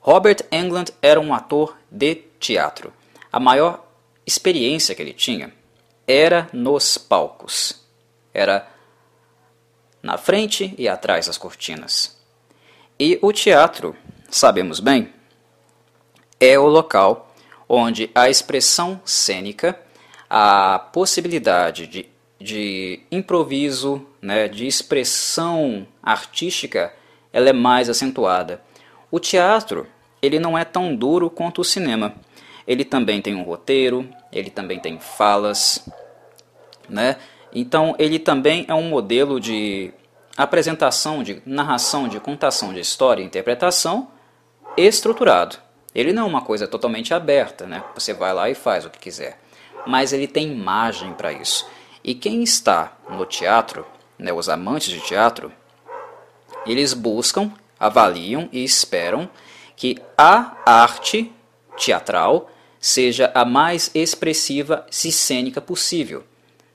Robert 0.00 0.44
Englund 0.50 0.92
era 1.02 1.20
um 1.20 1.34
ator 1.34 1.76
de 1.90 2.14
teatro. 2.38 2.92
A 3.32 3.40
maior 3.40 3.84
experiência 4.26 4.94
que 4.94 5.02
ele 5.02 5.12
tinha 5.12 5.52
era 6.06 6.48
nos 6.52 6.98
palcos. 6.98 7.80
Era 8.32 8.68
na 10.02 10.18
frente 10.18 10.74
e 10.76 10.88
atrás 10.88 11.26
das 11.26 11.38
cortinas. 11.38 12.18
E 12.98 13.18
o 13.22 13.32
teatro, 13.32 13.96
sabemos 14.30 14.80
bem, 14.80 15.12
é 16.40 16.58
o 16.58 16.66
local 16.66 17.34
onde 17.68 18.10
a 18.14 18.28
expressão 18.28 19.00
cênica, 19.04 19.80
a 20.28 20.78
possibilidade 20.78 21.86
de, 21.86 22.08
de 22.38 23.00
improviso, 23.10 24.06
né, 24.20 24.48
de 24.48 24.66
expressão 24.66 25.86
artística, 26.02 26.92
ela 27.32 27.48
é 27.48 27.52
mais 27.52 27.88
acentuada. 27.88 28.62
O 29.10 29.18
teatro 29.18 29.86
ele 30.20 30.38
não 30.38 30.56
é 30.56 30.64
tão 30.64 30.94
duro 30.94 31.28
quanto 31.28 31.60
o 31.60 31.64
cinema. 31.64 32.14
Ele 32.66 32.84
também 32.84 33.20
tem 33.20 33.34
um 33.34 33.42
roteiro, 33.42 34.08
ele 34.32 34.50
também 34.50 34.78
tem 34.78 34.98
falas, 34.98 35.88
né? 36.88 37.16
Então 37.52 37.94
ele 37.98 38.18
também 38.18 38.64
é 38.68 38.74
um 38.74 38.88
modelo 38.88 39.38
de 39.40 39.92
apresentação, 40.36 41.22
de 41.22 41.42
narração, 41.44 42.08
de 42.08 42.18
contação 42.18 42.72
de 42.72 42.80
história 42.80 43.22
e 43.22 43.26
interpretação 43.26 44.08
estruturado. 44.76 45.56
Ele 45.94 46.12
não 46.12 46.22
é 46.22 46.26
uma 46.26 46.42
coisa 46.42 46.66
totalmente 46.66 47.12
aberta, 47.12 47.66
né? 47.66 47.84
Você 47.94 48.14
vai 48.14 48.32
lá 48.32 48.48
e 48.48 48.54
faz 48.54 48.86
o 48.86 48.90
que 48.90 48.98
quiser. 48.98 49.38
Mas 49.86 50.12
ele 50.12 50.26
tem 50.26 50.50
imagem 50.50 51.12
para 51.12 51.32
isso. 51.32 51.66
E 52.02 52.14
quem 52.14 52.42
está 52.42 52.96
no 53.10 53.26
teatro, 53.26 53.86
né, 54.18 54.32
os 54.32 54.48
amantes 54.48 54.88
de 54.88 55.00
teatro, 55.00 55.52
eles 56.66 56.94
buscam, 56.94 57.52
avaliam 57.78 58.48
e 58.52 58.64
esperam 58.64 59.28
que 59.76 59.98
a 60.16 60.56
arte 60.64 61.32
teatral 61.76 62.48
seja 62.82 63.30
a 63.32 63.44
mais 63.44 63.90
expressiva 63.94 64.84
e 64.90 65.12
cênica 65.12 65.60
possível. 65.60 66.24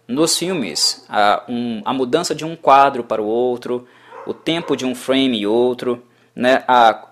Nos 0.08 0.38
filmes, 0.38 1.06
a, 1.10 1.44
um, 1.50 1.82
a 1.84 1.94
mudança 1.94 2.34
de 2.34 2.46
um 2.46 2.56
quadro 2.56 3.04
para 3.04 3.22
o 3.22 3.26
outro, 3.26 3.86
o 4.26 4.34
tempo 4.34 4.76
de 4.76 4.86
um 4.86 4.96
frame 4.96 5.42
e 5.42 5.46
outro, 5.46 6.02
né, 6.34 6.64
a 6.68 7.04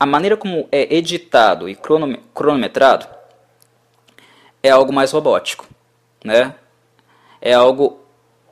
a 0.00 0.06
maneira 0.06 0.34
como 0.34 0.66
é 0.72 0.96
editado 0.96 1.68
e 1.68 1.76
cronometrado 1.76 3.06
é 4.62 4.70
algo 4.70 4.90
mais 4.90 5.12
robótico, 5.12 5.68
né? 6.24 6.54
É 7.38 7.52
algo 7.52 8.00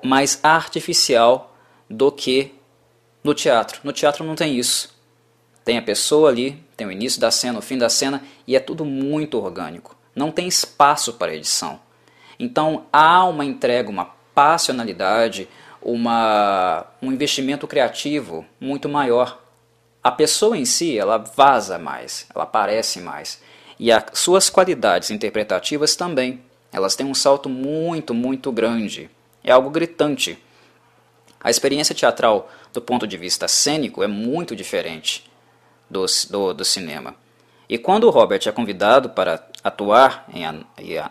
mais 0.05 0.39
artificial 0.43 1.57
do 1.89 2.13
que 2.13 2.55
no 3.25 3.33
teatro. 3.33 3.81
No 3.83 3.95
teatro 3.95 4.25
não 4.25 4.35
tem 4.35 4.59
isso. 4.59 4.95
Tem 5.65 5.79
a 5.79 5.83
pessoa 5.83 6.29
ali, 6.29 6.63
tem 6.79 6.87
o 6.87 6.93
início 6.93 7.21
da 7.21 7.29
cena, 7.33 7.59
o 7.59 7.63
fim 7.63 7.77
da 7.77 7.89
cena 7.89 8.23
e 8.47 8.55
é 8.55 8.61
tudo 8.61 8.85
muito 8.85 9.37
orgânico. 9.37 9.97
Não 10.15 10.31
tem 10.31 10.47
espaço 10.47 11.15
para 11.15 11.35
edição. 11.35 11.81
Então 12.39 12.87
há 12.93 13.25
uma 13.25 13.45
entrega, 13.45 13.91
uma 13.91 14.05
passionalidade, 14.33 15.49
uma, 15.83 16.87
um 17.03 17.11
investimento 17.11 17.67
criativo 17.67 18.47
muito 18.61 18.89
maior 18.89 19.41
a 20.03 20.13
pessoa 20.13 20.57
em 20.57 20.65
si 20.65 20.97
ela 20.97 21.19
vaza 21.19 21.79
mais, 21.79 22.27
ela 22.33 22.45
aparece 22.45 23.01
mais. 23.01 23.43
E 23.77 23.91
as 23.91 24.05
suas 24.15 24.49
qualidades 24.49 25.11
interpretativas 25.11 25.97
também. 25.97 26.41
Elas 26.73 26.95
têm 26.95 27.07
um 27.07 27.15
salto 27.15 27.49
muito, 27.49 28.15
muito 28.15 28.53
grande. 28.53 29.11
É 29.43 29.51
algo 29.51 29.69
gritante. 29.69 30.39
A 31.41 31.51
experiência 31.51 31.95
teatral, 31.95 32.49
do 32.73 32.81
ponto 32.81 33.07
de 33.07 33.17
vista 33.17 33.49
cênico, 33.49 34.03
é 34.03 34.07
muito 34.07 34.55
diferente 34.55 35.28
do, 35.91 36.05
do, 36.31 36.55
do 36.55 36.65
cinema. 36.65 37.15
E 37.69 37.77
quando 37.77 38.05
o 38.05 38.11
Robert 38.11 38.41
é 38.47 38.53
convidado 38.53 39.11
para 39.11 39.47
atuar 39.63 40.25
em 40.33 40.47
A, 40.47 40.55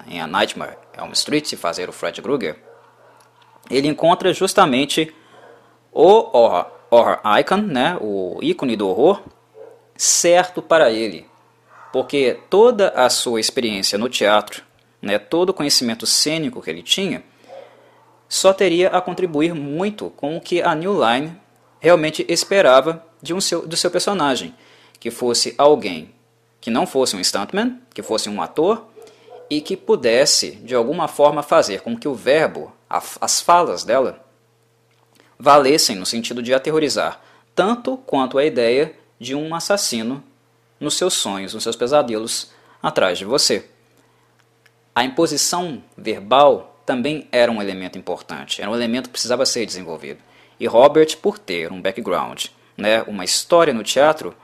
em 0.07 0.19
a 0.19 0.27
Nightmare 0.27 0.77
Elm 0.97 1.11
Street 1.11 1.51
e 1.51 1.57
fazer 1.57 1.87
o 1.87 1.93
Fred 1.93 2.21
Krueger, 2.21 2.57
ele 3.69 3.87
encontra 3.87 4.33
justamente 4.33 5.13
o 5.91 6.37
horror, 6.37 6.67
horror 6.89 7.19
icon, 7.39 7.57
né, 7.57 7.97
o 8.01 8.39
ícone 8.41 8.75
do 8.75 8.87
horror, 8.87 9.21
certo 9.95 10.61
para 10.61 10.91
ele. 10.91 11.27
Porque 11.91 12.39
toda 12.49 12.89
a 12.89 13.09
sua 13.09 13.39
experiência 13.39 13.97
no 13.97 14.09
teatro, 14.09 14.63
né, 15.01 15.19
todo 15.19 15.49
o 15.49 15.53
conhecimento 15.53 16.05
cênico 16.05 16.61
que 16.61 16.69
ele 16.69 16.83
tinha, 16.83 17.23
só 18.27 18.51
teria 18.51 18.89
a 18.89 19.01
contribuir 19.01 19.53
muito 19.53 20.09
com 20.11 20.35
o 20.35 20.41
que 20.41 20.61
a 20.61 20.75
New 20.75 20.93
Line 20.93 21.39
realmente 21.79 22.25
esperava 22.27 23.05
de 23.21 23.33
um 23.33 23.41
seu, 23.41 23.65
do 23.65 23.77
seu 23.77 23.89
personagem, 23.89 24.53
que 24.99 25.11
fosse 25.11 25.53
alguém 25.57 26.13
que 26.59 26.71
não 26.71 26.85
fosse 26.85 27.15
um 27.15 27.23
stuntman, 27.23 27.79
que 27.93 28.01
fosse 28.01 28.29
um 28.29 28.41
ator 28.41 28.87
e 29.49 29.61
que 29.61 29.77
pudesse, 29.77 30.51
de 30.51 30.75
alguma 30.75 31.07
forma, 31.07 31.41
fazer 31.41 31.81
com 31.81 31.97
que 31.97 32.07
o 32.07 32.13
verbo, 32.13 32.73
as 32.89 33.39
falas 33.39 33.83
dela, 33.83 34.25
valessem 35.39 35.95
no 35.95 36.05
sentido 36.05 36.41
de 36.41 36.53
aterrorizar, 36.53 37.21
tanto 37.55 37.97
quanto 37.97 38.37
a 38.37 38.45
ideia 38.45 38.93
de 39.19 39.35
um 39.35 39.55
assassino 39.55 40.23
nos 40.79 40.95
seus 40.95 41.13
sonhos, 41.13 41.53
nos 41.53 41.63
seus 41.63 41.75
pesadelos, 41.75 42.51
atrás 42.81 43.17
de 43.17 43.25
você. 43.25 43.65
A 44.93 45.03
imposição 45.03 45.81
verbal 45.95 46.81
também 46.85 47.27
era 47.31 47.51
um 47.51 47.61
elemento 47.61 47.97
importante, 47.97 48.61
era 48.61 48.69
um 48.69 48.75
elemento 48.75 49.05
que 49.05 49.13
precisava 49.13 49.45
ser 49.45 49.65
desenvolvido. 49.65 50.19
E 50.59 50.65
Robert, 50.65 51.17
por 51.17 51.37
ter 51.37 51.71
um 51.71 51.81
background, 51.81 52.45
né, 52.75 53.03
uma 53.03 53.23
história 53.23 53.73
no 53.73 53.83
teatro, 53.83 54.35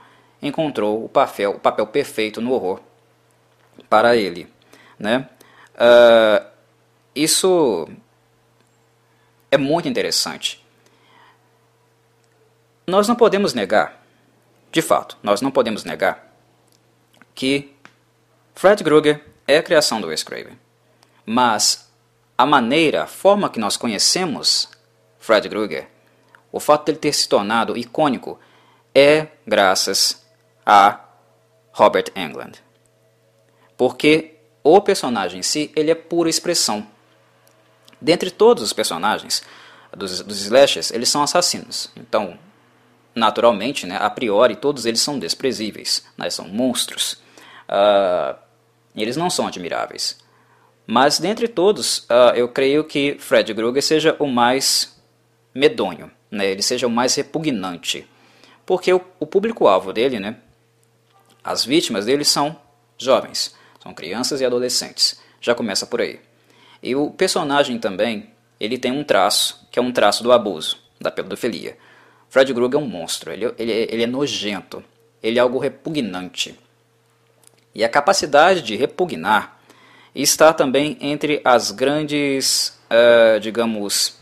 encontrou 0.44 1.04
o 1.04 1.08
papel, 1.08 1.52
o 1.52 1.58
papel 1.58 1.86
perfeito 1.86 2.40
no 2.40 2.52
horror 2.52 2.80
para 3.88 4.14
ele. 4.14 4.52
Né? 4.98 5.28
Uh, 5.74 6.46
isso 7.14 7.88
é 9.50 9.56
muito 9.56 9.88
interessante. 9.88 10.64
Nós 12.86 13.08
não 13.08 13.16
podemos 13.16 13.54
negar, 13.54 14.04
de 14.70 14.82
fato, 14.82 15.16
nós 15.22 15.40
não 15.40 15.50
podemos 15.50 15.84
negar 15.84 16.32
que 17.34 17.74
Fred 18.54 18.84
Krueger 18.84 19.24
é 19.48 19.56
a 19.56 19.62
criação 19.62 20.00
do 20.00 20.08
Wes 20.08 20.22
Craven. 20.22 20.58
Mas 21.24 21.90
a 22.36 22.44
maneira, 22.44 23.04
a 23.04 23.06
forma 23.06 23.48
que 23.48 23.58
nós 23.58 23.76
conhecemos 23.76 24.68
Fred 25.18 25.48
Krueger, 25.48 25.88
o 26.52 26.60
fato 26.60 26.84
dele 26.84 26.98
ter 26.98 27.12
se 27.12 27.28
tornado 27.28 27.76
icônico, 27.76 28.38
é 28.94 29.28
graças 29.46 30.23
a 30.64 31.00
Robert 31.72 32.06
Englund. 32.14 32.62
Porque 33.76 34.34
o 34.62 34.80
personagem 34.80 35.40
em 35.40 35.42
si, 35.42 35.70
ele 35.76 35.90
é 35.90 35.94
pura 35.94 36.30
expressão. 36.30 36.86
Dentre 38.00 38.30
todos 38.30 38.62
os 38.62 38.72
personagens 38.72 39.42
dos, 39.96 40.20
dos 40.20 40.40
slashers, 40.40 40.90
eles 40.90 41.08
são 41.08 41.22
assassinos. 41.22 41.90
Então, 41.96 42.38
naturalmente, 43.14 43.86
né, 43.86 43.96
a 44.00 44.10
priori, 44.10 44.56
todos 44.56 44.86
eles 44.86 45.00
são 45.00 45.18
desprezíveis, 45.18 46.04
né, 46.16 46.30
são 46.30 46.48
monstros. 46.48 47.22
Uh, 47.68 48.36
eles 48.96 49.16
não 49.16 49.28
são 49.28 49.46
admiráveis. 49.46 50.18
Mas 50.86 51.18
dentre 51.18 51.48
todos, 51.48 52.00
uh, 52.00 52.34
eu 52.34 52.48
creio 52.48 52.84
que 52.84 53.16
Fred 53.18 53.54
Krueger 53.54 53.82
seja 53.82 54.16
o 54.18 54.26
mais 54.26 55.00
medonho, 55.54 56.10
né? 56.30 56.46
ele 56.46 56.62
seja 56.62 56.86
o 56.86 56.90
mais 56.90 57.14
repugnante. 57.14 58.06
Porque 58.66 58.92
o, 58.92 59.00
o 59.18 59.26
público-alvo 59.26 59.92
dele, 59.92 60.18
né? 60.18 60.36
As 61.44 61.62
vítimas 61.64 62.06
dele 62.06 62.24
são 62.24 62.58
jovens, 62.96 63.54
são 63.82 63.92
crianças 63.92 64.40
e 64.40 64.46
adolescentes. 64.46 65.20
Já 65.40 65.54
começa 65.54 65.86
por 65.86 66.00
aí. 66.00 66.18
E 66.82 66.96
o 66.96 67.10
personagem 67.10 67.78
também, 67.78 68.30
ele 68.58 68.78
tem 68.78 68.90
um 68.90 69.04
traço, 69.04 69.68
que 69.70 69.78
é 69.78 69.82
um 69.82 69.92
traço 69.92 70.22
do 70.22 70.32
abuso, 70.32 70.78
da 70.98 71.10
pedofilia. 71.10 71.76
Fred 72.30 72.52
Krueger 72.54 72.80
é 72.80 72.82
um 72.82 72.86
monstro, 72.86 73.30
ele, 73.30 73.52
ele, 73.58 73.72
ele 73.72 74.02
é 74.02 74.06
nojento, 74.06 74.82
ele 75.22 75.38
é 75.38 75.42
algo 75.42 75.58
repugnante. 75.58 76.58
E 77.74 77.84
a 77.84 77.88
capacidade 77.88 78.62
de 78.62 78.74
repugnar 78.74 79.60
está 80.14 80.52
também 80.52 80.96
entre 81.00 81.40
as 81.44 81.70
grandes, 81.70 82.78
uh, 82.90 83.38
digamos, 83.40 84.16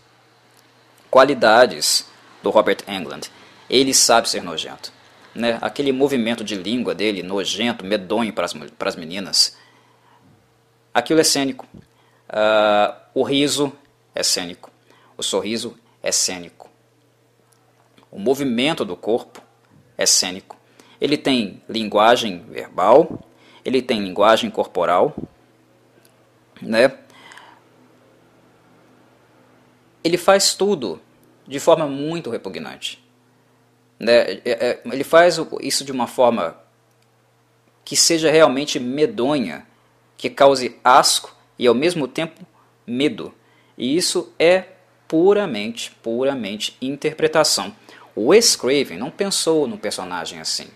qualidades 1.11 2.07
do 2.43 2.51
Robert 2.51 2.79
Englund. 2.89 3.31
Ele 3.69 3.95
sabe 3.95 4.29
ser 4.29 4.43
nojento. 4.43 4.93
Né? 5.35 5.59
Aquele 5.61 5.93
movimento 5.93 6.45
de 6.45 6.55
língua 6.55 6.95
dele, 6.95 7.23
nojento, 7.23 7.85
medonho 7.85 8.33
para 8.33 8.45
as, 8.45 8.97
meninas. 8.97 9.57
Aquilo 10.93 11.21
é 11.21 11.25
cênico. 11.25 11.67
Uh, 12.29 12.95
o 13.15 13.23
riso 13.23 13.73
é 14.15 14.23
cênico. 14.23 14.71
O 15.17 15.23
sorriso 15.23 15.77
é 16.03 16.13
cênico. 16.13 16.71
O 18.11 18.19
movimento 18.19 18.85
do 18.85 18.97
corpo 18.97 19.43
é 19.97 20.05
cênico. 20.05 20.57
Ele 21.01 21.17
tem 21.17 21.63
linguagem 21.69 22.45
verbal, 22.49 23.21
ele 23.65 23.81
tem 23.81 24.01
linguagem 24.01 24.51
corporal, 24.51 25.15
né? 26.61 26.97
Ele 30.05 30.17
faz 30.17 30.55
tudo 30.55 31.01
de 31.47 31.59
forma 31.59 31.87
muito 31.87 32.31
repugnante. 32.31 33.02
Né? 34.03 34.13
É, 34.13 34.41
é, 34.45 34.81
ele 34.85 35.05
faz 35.05 35.39
isso 35.61 35.85
de 35.85 35.93
uma 35.93 36.09
forma 36.09 36.57
que 37.85 37.95
seja 37.95 38.33
realmente 38.33 38.81
medonha, 38.81 39.65
que 40.17 40.29
cause 40.29 40.77
asco 40.83 41.37
e 41.57 41.69
ao 41.69 41.75
mesmo 41.75 42.09
tempo 42.09 42.45
medo. 42.85 43.33
E 43.79 43.97
isso 43.97 44.33
é 44.41 44.65
puramente, 45.07 45.93
puramente 46.03 46.77
interpretação. 46.83 47.75
O 48.15 48.27
Wes 48.27 48.57
Craven 48.57 48.99
não 48.99 49.11
pensou 49.11 49.69
no 49.69 49.79
personagem 49.79 50.41
assim. 50.41 50.67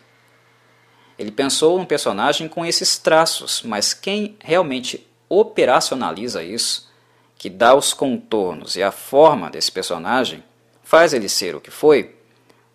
Ele 1.18 1.32
pensou 1.32 1.78
num 1.78 1.84
personagem 1.84 2.46
com 2.46 2.64
esses 2.64 2.96
traços, 2.96 3.62
mas 3.64 3.92
quem 3.92 4.36
realmente 4.38 5.04
operacionaliza 5.28 6.44
isso, 6.44 6.88
que 7.36 7.50
dá 7.50 7.74
os 7.74 7.92
contornos 7.92 8.76
e 8.76 8.82
a 8.82 8.92
forma 8.92 9.50
desse 9.50 9.72
personagem, 9.72 10.44
faz 10.82 11.12
ele 11.12 11.28
ser 11.28 11.56
o 11.56 11.60
que 11.60 11.70
foi, 11.70 12.15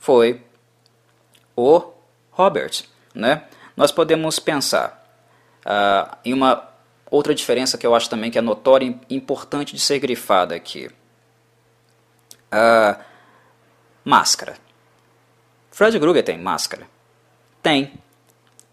foi 0.02 0.42
o 1.56 1.94
Robert. 2.32 2.84
Né? 3.14 3.44
Nós 3.78 3.92
podemos 3.92 4.40
pensar 4.40 5.08
uh, 5.64 6.18
em 6.26 6.34
uma 6.34 6.68
outra 7.10 7.36
diferença 7.36 7.78
que 7.78 7.86
eu 7.86 7.94
acho 7.94 8.10
também 8.10 8.32
que 8.32 8.38
é 8.38 8.42
notória 8.42 9.00
e 9.08 9.16
importante 9.16 9.76
de 9.76 9.80
ser 9.80 10.00
grifada 10.00 10.56
aqui. 10.56 10.90
Uh, 12.48 13.00
máscara. 14.04 14.58
Fred 15.70 15.98
Krueger 16.00 16.24
tem 16.24 16.38
máscara? 16.38 16.88
Tem. 17.62 17.94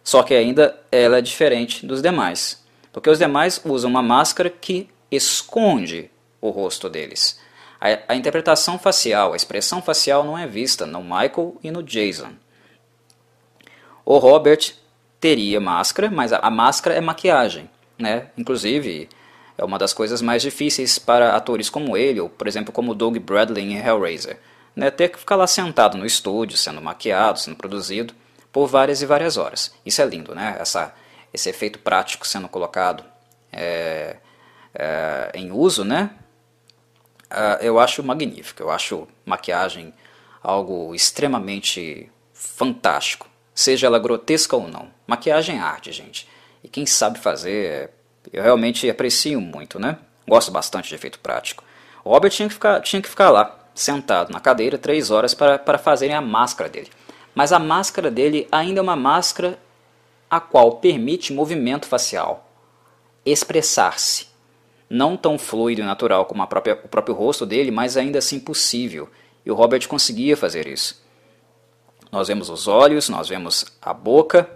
Só 0.02 0.22
que 0.22 0.32
ainda 0.32 0.80
ela 0.90 1.18
é 1.18 1.20
diferente 1.20 1.84
dos 1.84 2.00
demais, 2.00 2.64
porque 2.90 3.10
os 3.10 3.18
demais 3.18 3.60
usam 3.66 3.90
uma 3.90 4.02
máscara 4.02 4.48
que 4.48 4.88
esconde 5.10 6.10
o 6.40 6.48
rosto 6.48 6.88
deles. 6.88 7.38
A, 7.80 8.12
a, 8.12 8.16
interpretação 8.16 8.78
facial, 8.78 9.32
a 9.32 9.36
expressão 9.36 9.80
facial 9.80 10.24
não 10.24 10.36
é 10.36 10.46
vista 10.46 10.84
no 10.84 11.02
Michael 11.02 11.56
e 11.62 11.70
no 11.70 11.82
Jason. 11.82 12.32
O 14.04 14.18
Robert 14.18 14.74
teria 15.20 15.60
máscara, 15.60 16.10
mas 16.10 16.32
a, 16.32 16.38
a 16.38 16.50
máscara 16.50 16.96
é 16.96 17.00
maquiagem, 17.00 17.70
né? 17.98 18.28
Inclusive, 18.36 19.08
é 19.56 19.64
uma 19.64 19.78
das 19.78 19.92
coisas 19.92 20.22
mais 20.22 20.42
difíceis 20.42 20.98
para 20.98 21.36
atores 21.36 21.68
como 21.68 21.96
ele, 21.96 22.20
ou 22.20 22.28
por 22.28 22.46
exemplo 22.46 22.72
como 22.72 22.94
Doug 22.94 23.16
Bradley 23.18 23.64
em 23.64 23.76
Hellraiser, 23.76 24.38
né? 24.74 24.90
Ter 24.90 25.08
que 25.08 25.18
ficar 25.18 25.36
lá 25.36 25.46
sentado 25.46 25.96
no 25.96 26.06
estúdio, 26.06 26.56
sendo 26.56 26.80
maquiado, 26.80 27.38
sendo 27.38 27.56
produzido 27.56 28.14
por 28.52 28.66
várias 28.66 29.02
e 29.02 29.06
várias 29.06 29.36
horas. 29.36 29.72
Isso 29.84 30.00
é 30.02 30.04
lindo, 30.04 30.34
né? 30.34 30.56
Essa, 30.58 30.94
esse 31.32 31.48
efeito 31.48 31.78
prático 31.78 32.26
sendo 32.26 32.48
colocado 32.48 33.04
é, 33.52 34.16
é, 34.74 35.30
em 35.34 35.50
uso, 35.52 35.84
né? 35.84 36.10
Uh, 37.30 37.62
eu 37.62 37.78
acho 37.78 38.02
magnífico, 38.02 38.62
eu 38.62 38.70
acho 38.70 39.06
maquiagem 39.24 39.92
algo 40.42 40.94
extremamente 40.94 42.10
fantástico, 42.32 43.26
seja 43.54 43.86
ela 43.86 43.98
grotesca 43.98 44.56
ou 44.56 44.66
não. 44.68 44.88
Maquiagem 45.06 45.58
é 45.58 45.60
arte, 45.60 45.92
gente. 45.92 46.26
E 46.64 46.68
quem 46.68 46.86
sabe 46.86 47.18
fazer, 47.18 47.90
eu 48.32 48.42
realmente 48.42 48.88
aprecio 48.88 49.40
muito, 49.40 49.78
né? 49.78 49.98
Gosto 50.26 50.50
bastante 50.50 50.88
de 50.88 50.94
efeito 50.94 51.18
prático. 51.18 51.62
O 52.02 52.10
Robert 52.10 52.30
tinha 52.30 52.48
que 52.48 52.54
ficar, 52.54 52.80
tinha 52.80 53.02
que 53.02 53.08
ficar 53.08 53.30
lá, 53.30 53.58
sentado 53.74 54.32
na 54.32 54.40
cadeira, 54.40 54.78
três 54.78 55.10
horas 55.10 55.34
para, 55.34 55.58
para 55.58 55.78
fazerem 55.78 56.14
a 56.14 56.20
máscara 56.20 56.68
dele 56.68 56.90
mas 57.38 57.52
a 57.52 57.58
máscara 57.60 58.10
dele 58.10 58.48
ainda 58.50 58.80
é 58.80 58.82
uma 58.82 58.96
máscara 58.96 59.58
a 60.28 60.40
qual 60.40 60.72
permite 60.72 61.32
movimento 61.32 61.86
facial, 61.86 62.50
expressar-se. 63.24 64.27
Não 64.88 65.16
tão 65.16 65.38
fluido 65.38 65.82
e 65.82 65.84
natural 65.84 66.24
como 66.26 66.46
própria, 66.46 66.80
o 66.82 66.88
próprio 66.88 67.14
rosto 67.14 67.44
dele, 67.44 67.70
mas 67.70 67.96
ainda 67.96 68.18
assim 68.18 68.40
possível. 68.40 69.08
E 69.44 69.50
o 69.50 69.54
Robert 69.54 69.86
conseguia 69.86 70.36
fazer 70.36 70.66
isso. 70.66 71.02
Nós 72.10 72.28
vemos 72.28 72.48
os 72.48 72.66
olhos, 72.66 73.08
nós 73.08 73.28
vemos 73.28 73.66
a 73.82 73.92
boca, 73.92 74.48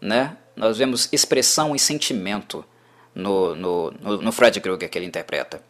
né? 0.00 0.36
nós 0.56 0.78
vemos 0.78 1.08
expressão 1.12 1.76
e 1.76 1.78
sentimento 1.78 2.64
no, 3.14 3.54
no, 3.54 3.90
no, 3.92 4.16
no 4.22 4.32
Fred 4.32 4.58
Krueger 4.60 4.88
que 4.88 4.98
ele 4.98 5.06
interpreta. 5.06 5.62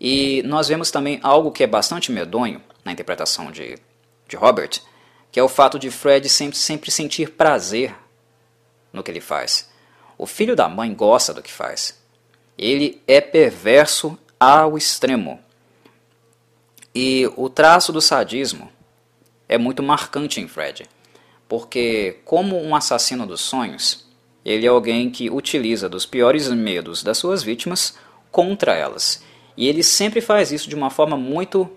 E 0.00 0.42
nós 0.44 0.68
vemos 0.68 0.90
também 0.90 1.20
algo 1.22 1.52
que 1.52 1.62
é 1.62 1.66
bastante 1.66 2.10
medonho 2.10 2.60
na 2.84 2.92
interpretação 2.92 3.50
de, 3.50 3.78
de 4.28 4.36
Robert, 4.36 4.80
que 5.30 5.40
é 5.40 5.42
o 5.42 5.48
fato 5.48 5.78
de 5.78 5.90
Fred 5.90 6.28
sempre, 6.28 6.58
sempre 6.58 6.90
sentir 6.90 7.30
prazer 7.30 7.94
no 8.92 9.02
que 9.02 9.10
ele 9.10 9.20
faz. 9.20 9.70
O 10.18 10.26
filho 10.26 10.56
da 10.56 10.68
mãe 10.68 10.92
gosta 10.92 11.32
do 11.32 11.42
que 11.42 11.52
faz. 11.52 11.98
Ele 12.58 13.00
é 13.06 13.20
perverso 13.20 14.18
ao 14.38 14.76
extremo. 14.76 15.40
E 16.94 17.30
o 17.36 17.48
traço 17.48 17.92
do 17.92 18.00
sadismo 18.00 18.70
é 19.48 19.58
muito 19.58 19.82
marcante 19.82 20.40
em 20.40 20.48
Fred, 20.48 20.86
porque, 21.48 22.20
como 22.24 22.60
um 22.60 22.74
assassino 22.74 23.26
dos 23.26 23.42
sonhos, 23.42 24.06
ele 24.44 24.64
é 24.64 24.68
alguém 24.68 25.10
que 25.10 25.28
utiliza 25.28 25.88
dos 25.88 26.06
piores 26.06 26.48
medos 26.48 27.02
das 27.02 27.18
suas 27.18 27.42
vítimas 27.42 27.98
contra 28.30 28.74
elas. 28.74 29.22
E 29.56 29.68
ele 29.68 29.82
sempre 29.82 30.20
faz 30.20 30.52
isso 30.52 30.68
de 30.68 30.74
uma 30.74 30.90
forma 30.90 31.16
muito, 31.16 31.70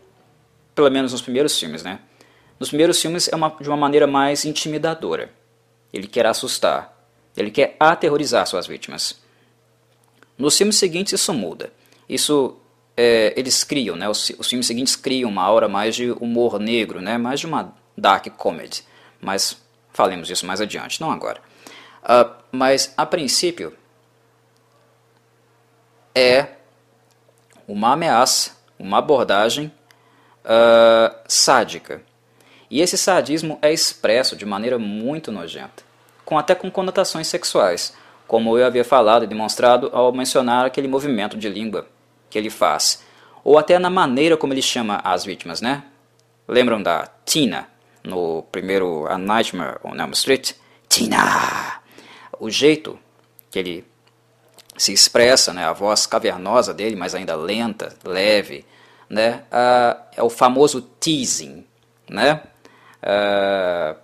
pelo 0.76 0.90
menos 0.90 1.12
nos 1.12 1.22
primeiros 1.22 1.58
filmes, 1.60 1.84
né? 1.84 2.00
Nos 2.60 2.70
primeiros 2.70 3.02
filmes 3.02 3.28
é 3.32 3.36
uma, 3.36 3.50
de 3.60 3.68
uma 3.68 3.78
maneira 3.78 4.06
mais 4.06 4.46
intimidadora. 4.46 5.32
Ele 5.92 6.08
quer 6.08 6.26
assustar, 6.26 6.96
ele 7.36 7.50
quer 7.50 7.76
aterrorizar 7.80 8.46
suas 8.46 8.68
vítimas. 8.68 9.20
Nos 10.40 10.58
filmes 10.58 10.78
seguintes 10.78 11.12
isso 11.12 11.34
muda. 11.34 11.72
Isso 12.08 12.58
é, 12.96 13.34
eles 13.36 13.64
criam, 13.66 13.98
né? 13.98 14.08
Os, 14.08 14.32
os, 14.40 14.48
filmes 14.48 14.66
seguintes 14.66 14.96
criam 14.96 15.30
uma 15.30 15.44
aura 15.44 15.68
mais 15.68 15.94
de 15.94 16.12
humor 16.12 16.58
negro, 16.58 17.02
né? 17.02 17.18
Mais 17.18 17.42
de 17.42 17.46
uma 17.46 17.74
dark 17.98 18.28
comedy. 18.38 18.84
Mas 19.22 19.62
falemos 19.92 20.30
disso 20.30 20.46
mais 20.46 20.62
adiante, 20.62 21.02
não 21.02 21.12
agora. 21.12 21.42
Uh, 22.02 22.34
mas 22.54 22.94
a 22.96 23.06
princípio 23.06 23.74
é 26.16 26.48
uma 27.68 27.92
ameaça, 27.92 28.52
uma 28.80 29.00
abordagem 29.00 29.72
uh, 30.46 31.16
sádica. 31.28 32.02
E 32.72 32.82
esse 32.82 32.98
sadismo 32.98 33.60
é 33.62 33.74
expresso 33.74 34.38
de 34.38 34.46
maneira 34.46 34.80
muito 34.80 35.32
nojenta, 35.34 35.84
com 36.24 36.38
até 36.38 36.56
com 36.56 36.72
conotações 36.72 37.28
sexuais, 37.28 37.94
como 38.30 38.56
eu 38.60 38.68
havia 38.68 38.86
falado 38.86 39.24
e 39.24 39.28
demonstrado 39.28 39.90
ao 39.92 40.14
mencionar 40.14 40.64
aquele 40.64 40.88
movimento 40.88 41.36
de 41.36 41.50
língua 41.50 41.88
que 42.30 42.38
ele 42.38 42.52
faz, 42.52 43.04
ou 43.44 43.58
até 43.58 43.80
na 43.80 43.90
maneira 43.90 44.38
como 44.38 44.54
ele 44.54 44.62
chama 44.62 45.02
as 45.04 45.26
vítimas, 45.26 45.62
né? 45.62 45.84
Lembram 46.48 46.80
da 46.80 47.10
Tina 47.26 47.68
no 48.04 48.44
primeiro 48.52 49.08
A 49.08 49.18
Nightmare 49.18 49.80
on 49.84 49.96
Elm 49.96 50.12
Street? 50.12 50.54
Tina! 50.88 51.82
O 52.40 52.52
jeito 52.52 53.00
que 53.50 53.58
ele 53.58 53.88
se 54.78 54.94
expressa, 54.94 55.52
né? 55.52 55.66
A 55.66 55.74
voz 55.74 56.06
cavernosa 56.06 56.72
dele, 56.72 56.96
mas 56.96 57.16
ainda 57.16 57.36
lenta, 57.36 57.96
leve, 58.06 58.64
né? 59.10 59.42
Uh, 59.52 60.04
é 60.18 60.22
o 60.22 60.30
famoso 60.30 60.84
teasing, 60.84 61.66
né? 62.08 62.44
Uh, 63.02 64.00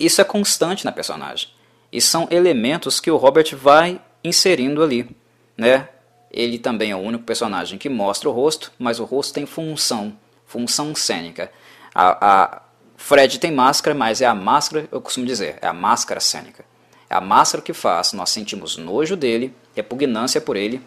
isso 0.00 0.20
é 0.20 0.24
constante 0.24 0.84
na 0.84 0.90
personagem. 0.90 1.59
E 1.92 2.00
são 2.00 2.28
elementos 2.30 3.00
que 3.00 3.10
o 3.10 3.16
Robert 3.16 3.56
vai 3.56 4.00
inserindo 4.22 4.82
ali, 4.82 5.08
né? 5.56 5.88
Ele 6.30 6.58
também 6.58 6.92
é 6.92 6.96
o 6.96 7.00
único 7.00 7.24
personagem 7.24 7.78
que 7.78 7.88
mostra 7.88 8.28
o 8.28 8.32
rosto, 8.32 8.72
mas 8.78 9.00
o 9.00 9.04
rosto 9.04 9.34
tem 9.34 9.46
função, 9.46 10.16
função 10.46 10.94
cênica. 10.94 11.50
A, 11.92 12.44
a 12.44 12.62
Fred 12.96 13.40
tem 13.40 13.50
máscara, 13.50 13.96
mas 13.96 14.20
é 14.20 14.26
a 14.26 14.34
máscara, 14.34 14.88
eu 14.92 15.00
costumo 15.00 15.26
dizer, 15.26 15.58
é 15.60 15.66
a 15.66 15.72
máscara 15.72 16.20
cênica. 16.20 16.64
É 17.08 17.14
a 17.16 17.20
máscara 17.20 17.62
que 17.62 17.72
faz, 17.72 18.12
nós 18.12 18.30
sentimos 18.30 18.76
nojo 18.76 19.16
dele, 19.16 19.52
repugnância 19.74 20.40
por 20.40 20.56
ele, 20.56 20.80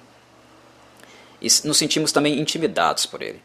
e 1.42 1.48
nos 1.66 1.78
sentimos 1.78 2.14
também 2.14 2.40
intimidados 2.40 3.06
por 3.06 3.22
ele. 3.22 3.42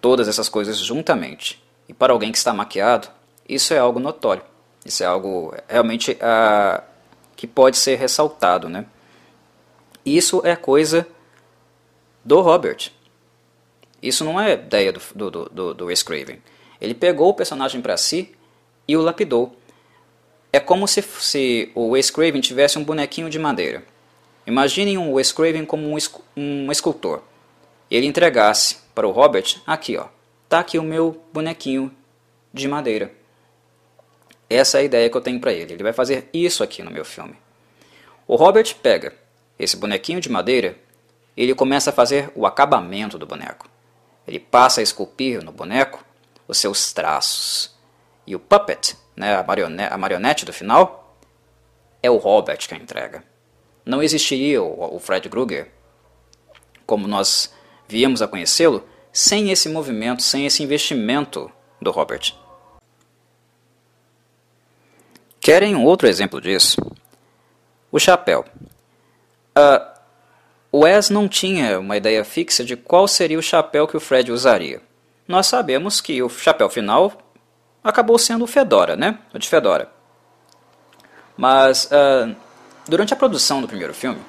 Todas 0.00 0.28
essas 0.28 0.48
coisas 0.48 0.78
juntamente. 0.78 1.60
E 1.88 1.92
para 1.92 2.12
alguém 2.12 2.30
que 2.30 2.38
está 2.38 2.54
maquiado, 2.54 3.08
isso 3.48 3.74
é 3.74 3.78
algo 3.78 3.98
notório. 3.98 4.44
Isso 4.84 5.02
é 5.02 5.06
algo 5.06 5.54
realmente 5.68 6.12
uh, 6.12 6.82
que 7.34 7.46
pode 7.46 7.76
ser 7.76 7.96
ressaltado, 7.96 8.68
né? 8.68 8.86
Isso 10.04 10.42
é 10.44 10.54
coisa 10.54 11.06
do 12.24 12.40
Robert. 12.40 12.90
Isso 14.02 14.24
não 14.24 14.38
é 14.38 14.52
ideia 14.52 14.92
do, 14.92 15.00
do, 15.14 15.48
do, 15.48 15.74
do 15.74 15.86
Wes 15.86 16.02
Craven. 16.02 16.38
Ele 16.80 16.94
pegou 16.94 17.30
o 17.30 17.34
personagem 17.34 17.80
para 17.80 17.96
si 17.96 18.34
e 18.86 18.96
o 18.96 19.00
lapidou. 19.00 19.56
É 20.52 20.60
como 20.60 20.86
se, 20.86 21.00
se 21.02 21.72
o 21.74 21.90
Wes 21.90 22.10
Craven 22.10 22.40
tivesse 22.40 22.78
um 22.78 22.84
bonequinho 22.84 23.30
de 23.30 23.38
madeira. 23.38 23.82
Imaginem 24.46 24.98
um 24.98 25.12
Wes 25.14 25.32
Craven 25.32 25.64
como 25.64 25.88
um, 25.88 25.96
um 26.36 26.70
escultor. 26.70 27.22
Ele 27.90 28.06
entregasse 28.06 28.76
para 28.94 29.08
o 29.08 29.10
Robert, 29.10 29.56
aqui 29.66 29.96
ó, 29.96 30.06
tá 30.48 30.60
aqui 30.60 30.78
o 30.78 30.82
meu 30.82 31.22
bonequinho 31.32 31.90
de 32.52 32.68
madeira. 32.68 33.10
Essa 34.54 34.78
é 34.78 34.80
a 34.82 34.84
ideia 34.84 35.10
que 35.10 35.16
eu 35.16 35.20
tenho 35.20 35.40
para 35.40 35.52
ele. 35.52 35.72
Ele 35.72 35.82
vai 35.82 35.92
fazer 35.92 36.28
isso 36.32 36.62
aqui 36.62 36.80
no 36.80 36.90
meu 36.90 37.04
filme. 37.04 37.36
O 38.26 38.36
Robert 38.36 38.72
pega 38.76 39.12
esse 39.58 39.76
bonequinho 39.76 40.20
de 40.20 40.30
madeira, 40.30 40.76
ele 41.36 41.54
começa 41.56 41.90
a 41.90 41.92
fazer 41.92 42.30
o 42.36 42.46
acabamento 42.46 43.18
do 43.18 43.26
boneco. 43.26 43.68
Ele 44.26 44.38
passa 44.38 44.80
a 44.80 44.82
esculpir 44.82 45.42
no 45.42 45.50
boneco 45.50 46.04
os 46.46 46.58
seus 46.58 46.92
traços. 46.92 47.74
E 48.24 48.36
o 48.36 48.38
puppet, 48.38 48.96
né, 49.16 49.34
a, 49.36 49.42
marionete, 49.42 49.92
a 49.92 49.98
marionete 49.98 50.44
do 50.44 50.52
final, 50.52 51.18
é 52.00 52.08
o 52.08 52.16
Robert 52.16 52.58
que 52.58 52.74
a 52.74 52.78
entrega. 52.78 53.24
Não 53.84 54.02
existiria 54.02 54.62
o, 54.62 54.96
o 54.96 55.00
Fred 55.00 55.28
Krueger, 55.28 55.70
como 56.86 57.08
nós 57.08 57.52
viemos 57.88 58.22
a 58.22 58.28
conhecê-lo, 58.28 58.86
sem 59.12 59.50
esse 59.50 59.68
movimento, 59.68 60.22
sem 60.22 60.46
esse 60.46 60.62
investimento 60.62 61.50
do 61.82 61.90
Robert. 61.90 62.43
Querem 65.44 65.76
um 65.76 65.84
outro 65.84 66.08
exemplo 66.08 66.40
disso? 66.40 66.80
O 67.92 67.98
chapéu. 67.98 68.46
Uh, 69.54 70.78
Wes 70.84 71.10
não 71.10 71.28
tinha 71.28 71.78
uma 71.78 71.98
ideia 71.98 72.24
fixa 72.24 72.64
de 72.64 72.78
qual 72.78 73.06
seria 73.06 73.38
o 73.38 73.42
chapéu 73.42 73.86
que 73.86 73.94
o 73.94 74.00
Fred 74.00 74.32
usaria. 74.32 74.80
Nós 75.28 75.46
sabemos 75.46 76.00
que 76.00 76.22
o 76.22 76.30
chapéu 76.30 76.70
final 76.70 77.12
acabou 77.84 78.18
sendo 78.18 78.44
o 78.44 78.46
Fedora, 78.46 78.96
né? 78.96 79.18
O 79.34 79.38
de 79.38 79.46
Fedora. 79.46 79.90
Mas 81.36 81.90
uh, 81.92 82.34
durante 82.88 83.12
a 83.12 83.16
produção 83.16 83.60
do 83.60 83.68
primeiro 83.68 83.92
filme, 83.92 84.22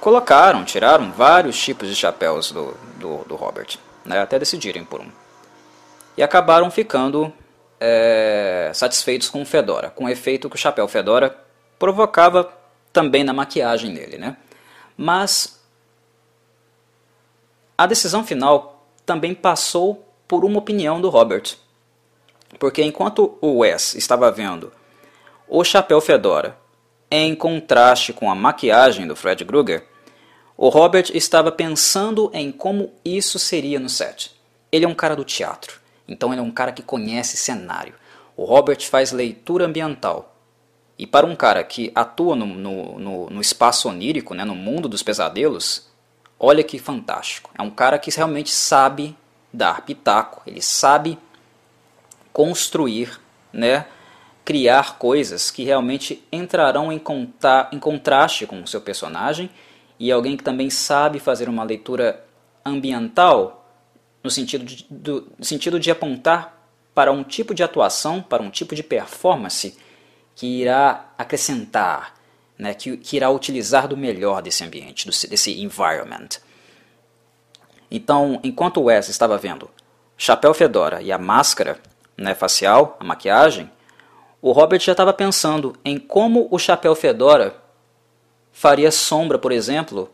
colocaram, 0.00 0.64
tiraram 0.64 1.10
vários 1.10 1.58
tipos 1.58 1.88
de 1.88 1.96
chapéus 1.96 2.52
do, 2.52 2.76
do, 2.96 3.24
do 3.24 3.34
Robert, 3.34 3.76
né? 4.04 4.20
até 4.20 4.38
decidirem 4.38 4.84
por 4.84 5.00
um. 5.00 5.10
E 6.16 6.22
acabaram 6.22 6.70
ficando 6.70 7.32
é, 7.80 8.70
satisfeitos 8.74 9.28
com 9.28 9.42
o 9.42 9.46
Fedora, 9.46 9.90
com 9.90 10.04
o 10.04 10.08
efeito 10.08 10.48
que 10.48 10.56
o 10.56 10.58
chapéu 10.58 10.88
Fedora 10.88 11.36
provocava 11.78 12.52
também 12.92 13.22
na 13.22 13.32
maquiagem 13.32 13.94
dele, 13.94 14.18
né? 14.18 14.36
Mas 14.96 15.60
a 17.76 17.86
decisão 17.86 18.24
final 18.24 18.84
também 19.06 19.34
passou 19.34 20.04
por 20.26 20.44
uma 20.44 20.58
opinião 20.58 21.00
do 21.00 21.08
Robert. 21.08 21.56
Porque 22.58 22.82
enquanto 22.82 23.38
o 23.40 23.58
Wes 23.58 23.94
estava 23.94 24.30
vendo 24.30 24.72
o 25.46 25.62
chapéu 25.62 26.00
Fedora 26.00 26.58
em 27.10 27.34
contraste 27.34 28.12
com 28.12 28.30
a 28.30 28.34
maquiagem 28.34 29.06
do 29.06 29.16
Fred 29.16 29.44
Krueger, 29.44 29.86
o 30.56 30.68
Robert 30.68 31.10
estava 31.14 31.52
pensando 31.52 32.30
em 32.34 32.50
como 32.50 32.92
isso 33.04 33.38
seria 33.38 33.78
no 33.78 33.88
set. 33.88 34.34
Ele 34.72 34.84
é 34.84 34.88
um 34.88 34.94
cara 34.94 35.14
do 35.14 35.24
teatro, 35.24 35.80
então 36.08 36.32
ele 36.32 36.40
é 36.40 36.44
um 36.44 36.50
cara 36.50 36.72
que 36.72 36.82
conhece 36.82 37.36
cenário. 37.36 37.94
O 38.36 38.44
Robert 38.44 38.80
faz 38.88 39.12
leitura 39.12 39.66
ambiental. 39.66 40.34
E 40.98 41.06
para 41.06 41.26
um 41.26 41.36
cara 41.36 41.62
que 41.62 41.92
atua 41.94 42.34
no, 42.34 42.46
no, 42.46 42.98
no, 42.98 43.30
no 43.30 43.40
espaço 43.40 43.88
onírico, 43.88 44.34
né, 44.34 44.44
no 44.44 44.54
mundo 44.54 44.88
dos 44.88 45.02
pesadelos, 45.02 45.88
olha 46.40 46.64
que 46.64 46.78
fantástico. 46.78 47.50
É 47.56 47.62
um 47.62 47.70
cara 47.70 47.98
que 47.98 48.10
realmente 48.10 48.50
sabe 48.50 49.16
dar 49.52 49.82
pitaco, 49.82 50.42
ele 50.46 50.60
sabe 50.60 51.18
construir, 52.32 53.20
né, 53.52 53.86
criar 54.44 54.98
coisas 54.98 55.50
que 55.50 55.62
realmente 55.62 56.24
entrarão 56.32 56.92
em, 56.92 56.98
conta, 56.98 57.68
em 57.70 57.78
contraste 57.78 58.46
com 58.46 58.62
o 58.62 58.66
seu 58.66 58.80
personagem 58.80 59.50
e 59.98 60.10
alguém 60.10 60.36
que 60.36 60.44
também 60.44 60.70
sabe 60.70 61.18
fazer 61.18 61.48
uma 61.48 61.64
leitura 61.64 62.24
ambiental 62.64 63.57
no 64.22 64.30
sentido 64.30 64.64
de, 64.64 64.86
do, 64.90 65.30
sentido 65.40 65.78
de 65.78 65.90
apontar 65.90 66.58
para 66.94 67.12
um 67.12 67.22
tipo 67.22 67.54
de 67.54 67.62
atuação, 67.62 68.20
para 68.20 68.42
um 68.42 68.50
tipo 68.50 68.74
de 68.74 68.82
performance 68.82 69.76
que 70.34 70.46
irá 70.46 71.12
acrescentar, 71.16 72.14
né, 72.58 72.74
que, 72.74 72.96
que 72.96 73.16
irá 73.16 73.30
utilizar 73.30 73.86
do 73.86 73.96
melhor 73.96 74.42
desse 74.42 74.64
ambiente, 74.64 75.06
desse 75.28 75.60
environment. 75.60 76.28
Então, 77.90 78.40
enquanto 78.42 78.78
o 78.78 78.84
Wes 78.84 79.08
estava 79.08 79.38
vendo 79.38 79.70
chapéu 80.16 80.52
fedora 80.52 81.00
e 81.00 81.12
a 81.12 81.18
máscara 81.18 81.78
né, 82.16 82.34
facial, 82.34 82.96
a 82.98 83.04
maquiagem, 83.04 83.70
o 84.42 84.52
Robert 84.52 84.80
já 84.80 84.92
estava 84.92 85.12
pensando 85.12 85.76
em 85.84 85.98
como 85.98 86.48
o 86.50 86.58
chapéu 86.58 86.94
fedora 86.94 87.56
faria 88.52 88.90
sombra, 88.90 89.38
por 89.38 89.52
exemplo, 89.52 90.10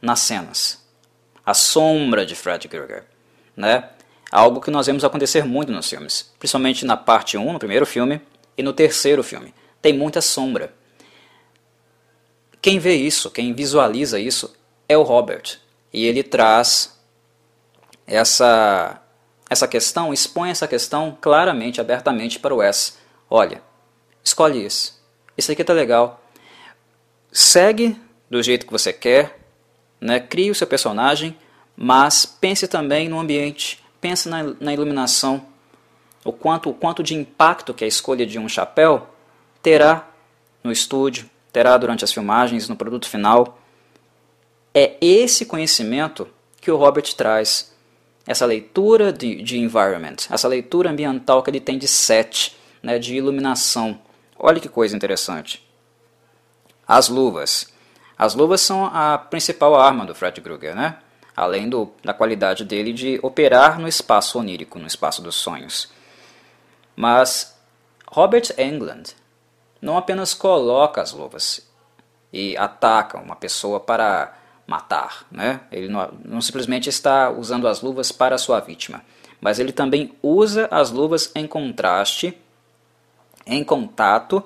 nas 0.00 0.20
cenas. 0.20 0.84
A 1.44 1.52
sombra 1.52 2.24
de 2.24 2.34
Fred 2.34 2.68
Krueger, 2.68 3.04
né? 3.56 3.88
Algo 4.30 4.60
que 4.60 4.70
nós 4.70 4.86
vemos 4.86 5.04
acontecer 5.04 5.44
muito 5.44 5.70
nos 5.70 5.88
filmes, 5.88 6.32
principalmente 6.38 6.84
na 6.84 6.96
parte 6.96 7.36
1, 7.36 7.52
no 7.52 7.58
primeiro 7.58 7.86
filme, 7.86 8.20
e 8.56 8.62
no 8.62 8.72
terceiro 8.72 9.22
filme. 9.22 9.54
Tem 9.80 9.92
muita 9.92 10.20
sombra. 10.20 10.72
Quem 12.60 12.78
vê 12.78 12.94
isso, 12.94 13.30
quem 13.30 13.52
visualiza 13.52 14.18
isso, 14.18 14.54
é 14.88 14.96
o 14.96 15.02
Robert. 15.02 15.58
E 15.92 16.06
ele 16.06 16.22
traz 16.22 16.98
essa, 18.06 19.00
essa 19.48 19.68
questão, 19.68 20.12
expõe 20.12 20.50
essa 20.50 20.66
questão 20.66 21.16
claramente, 21.20 21.80
abertamente 21.80 22.38
para 22.38 22.54
o 22.54 22.58
Wes. 22.58 22.98
Olha, 23.28 23.62
escolhe 24.22 24.64
isso. 24.64 25.02
Isso 25.36 25.52
aqui 25.52 25.62
tá 25.62 25.72
legal. 25.72 26.22
Segue 27.30 28.00
do 28.30 28.42
jeito 28.42 28.66
que 28.66 28.72
você 28.72 28.92
quer, 28.92 29.38
né? 30.00 30.20
crie 30.20 30.50
o 30.50 30.54
seu 30.54 30.66
personagem, 30.66 31.36
mas 31.76 32.24
pense 32.24 32.68
também 32.68 33.08
no 33.08 33.18
ambiente, 33.18 33.82
pense 34.00 34.28
na, 34.28 34.42
na 34.60 34.72
iluminação, 34.72 35.46
o 36.24 36.32
quanto, 36.32 36.70
o 36.70 36.74
quanto 36.74 37.02
de 37.02 37.14
impacto 37.14 37.74
que 37.74 37.84
a 37.84 37.88
escolha 37.88 38.26
de 38.26 38.38
um 38.38 38.48
chapéu 38.48 39.08
terá 39.62 40.08
no 40.62 40.72
estúdio, 40.72 41.28
terá 41.52 41.76
durante 41.76 42.04
as 42.04 42.12
filmagens, 42.12 42.68
no 42.68 42.76
produto 42.76 43.08
final. 43.08 43.58
É 44.72 44.96
esse 45.00 45.44
conhecimento 45.44 46.26
que 46.60 46.70
o 46.70 46.76
Robert 46.76 47.14
traz, 47.14 47.72
essa 48.26 48.46
leitura 48.46 49.12
de, 49.12 49.42
de 49.42 49.58
environment, 49.58 50.16
essa 50.30 50.48
leitura 50.48 50.90
ambiental 50.90 51.42
que 51.42 51.50
ele 51.50 51.60
tem 51.60 51.78
de 51.78 51.86
set, 51.86 52.56
né, 52.82 52.98
de 52.98 53.14
iluminação. 53.14 54.00
Olha 54.38 54.58
que 54.58 54.68
coisa 54.68 54.96
interessante. 54.96 55.64
As 56.88 57.08
luvas. 57.08 57.72
As 58.16 58.34
luvas 58.34 58.60
são 58.60 58.86
a 58.86 59.18
principal 59.18 59.74
arma 59.74 60.06
do 60.06 60.14
Fred 60.14 60.40
Krueger, 60.40 60.74
né? 60.74 60.98
Além 61.36 61.68
do, 61.68 61.90
da 62.02 62.14
qualidade 62.14 62.64
dele 62.64 62.92
de 62.92 63.18
operar 63.22 63.78
no 63.78 63.88
espaço 63.88 64.38
onírico, 64.38 64.78
no 64.78 64.86
espaço 64.86 65.22
dos 65.22 65.34
sonhos. 65.34 65.90
Mas 66.96 67.58
Robert 68.06 68.54
Englund 68.58 69.14
não 69.80 69.98
apenas 69.98 70.32
coloca 70.32 71.02
as 71.02 71.12
luvas 71.12 71.68
e 72.32 72.56
ataca 72.56 73.18
uma 73.18 73.36
pessoa 73.36 73.78
para 73.80 74.36
matar, 74.66 75.26
né? 75.30 75.60
Ele 75.70 75.88
não, 75.88 76.10
não 76.24 76.40
simplesmente 76.40 76.88
está 76.88 77.30
usando 77.30 77.68
as 77.68 77.82
luvas 77.82 78.10
para 78.10 78.38
sua 78.38 78.60
vítima, 78.60 79.02
mas 79.40 79.58
ele 79.58 79.72
também 79.72 80.14
usa 80.22 80.68
as 80.70 80.90
luvas 80.90 81.30
em 81.34 81.46
contraste, 81.46 82.36
em 83.46 83.62
contato 83.62 84.42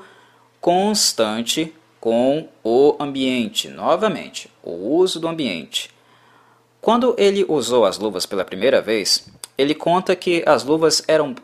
constante 0.61 1.73
com 2.01 2.49
o 2.65 2.97
ambiente. 2.99 3.69
Novamente, 3.69 4.51
o 4.63 4.73
uso 4.73 5.21
do 5.21 5.29
ambiente. 5.29 5.91
Quando 6.81 7.15
ele 7.19 7.45
usou 7.49 7.85
as 7.85 7.99
luvas 7.99 8.25
pela 8.27 8.45
primeira 8.45 8.81
vez, 8.81 9.29
ele 9.57 9.75
conta 9.75 10.15
que 10.15 10.43
as 10.47 10.63
luvas 10.63 11.03
eram 11.09 11.35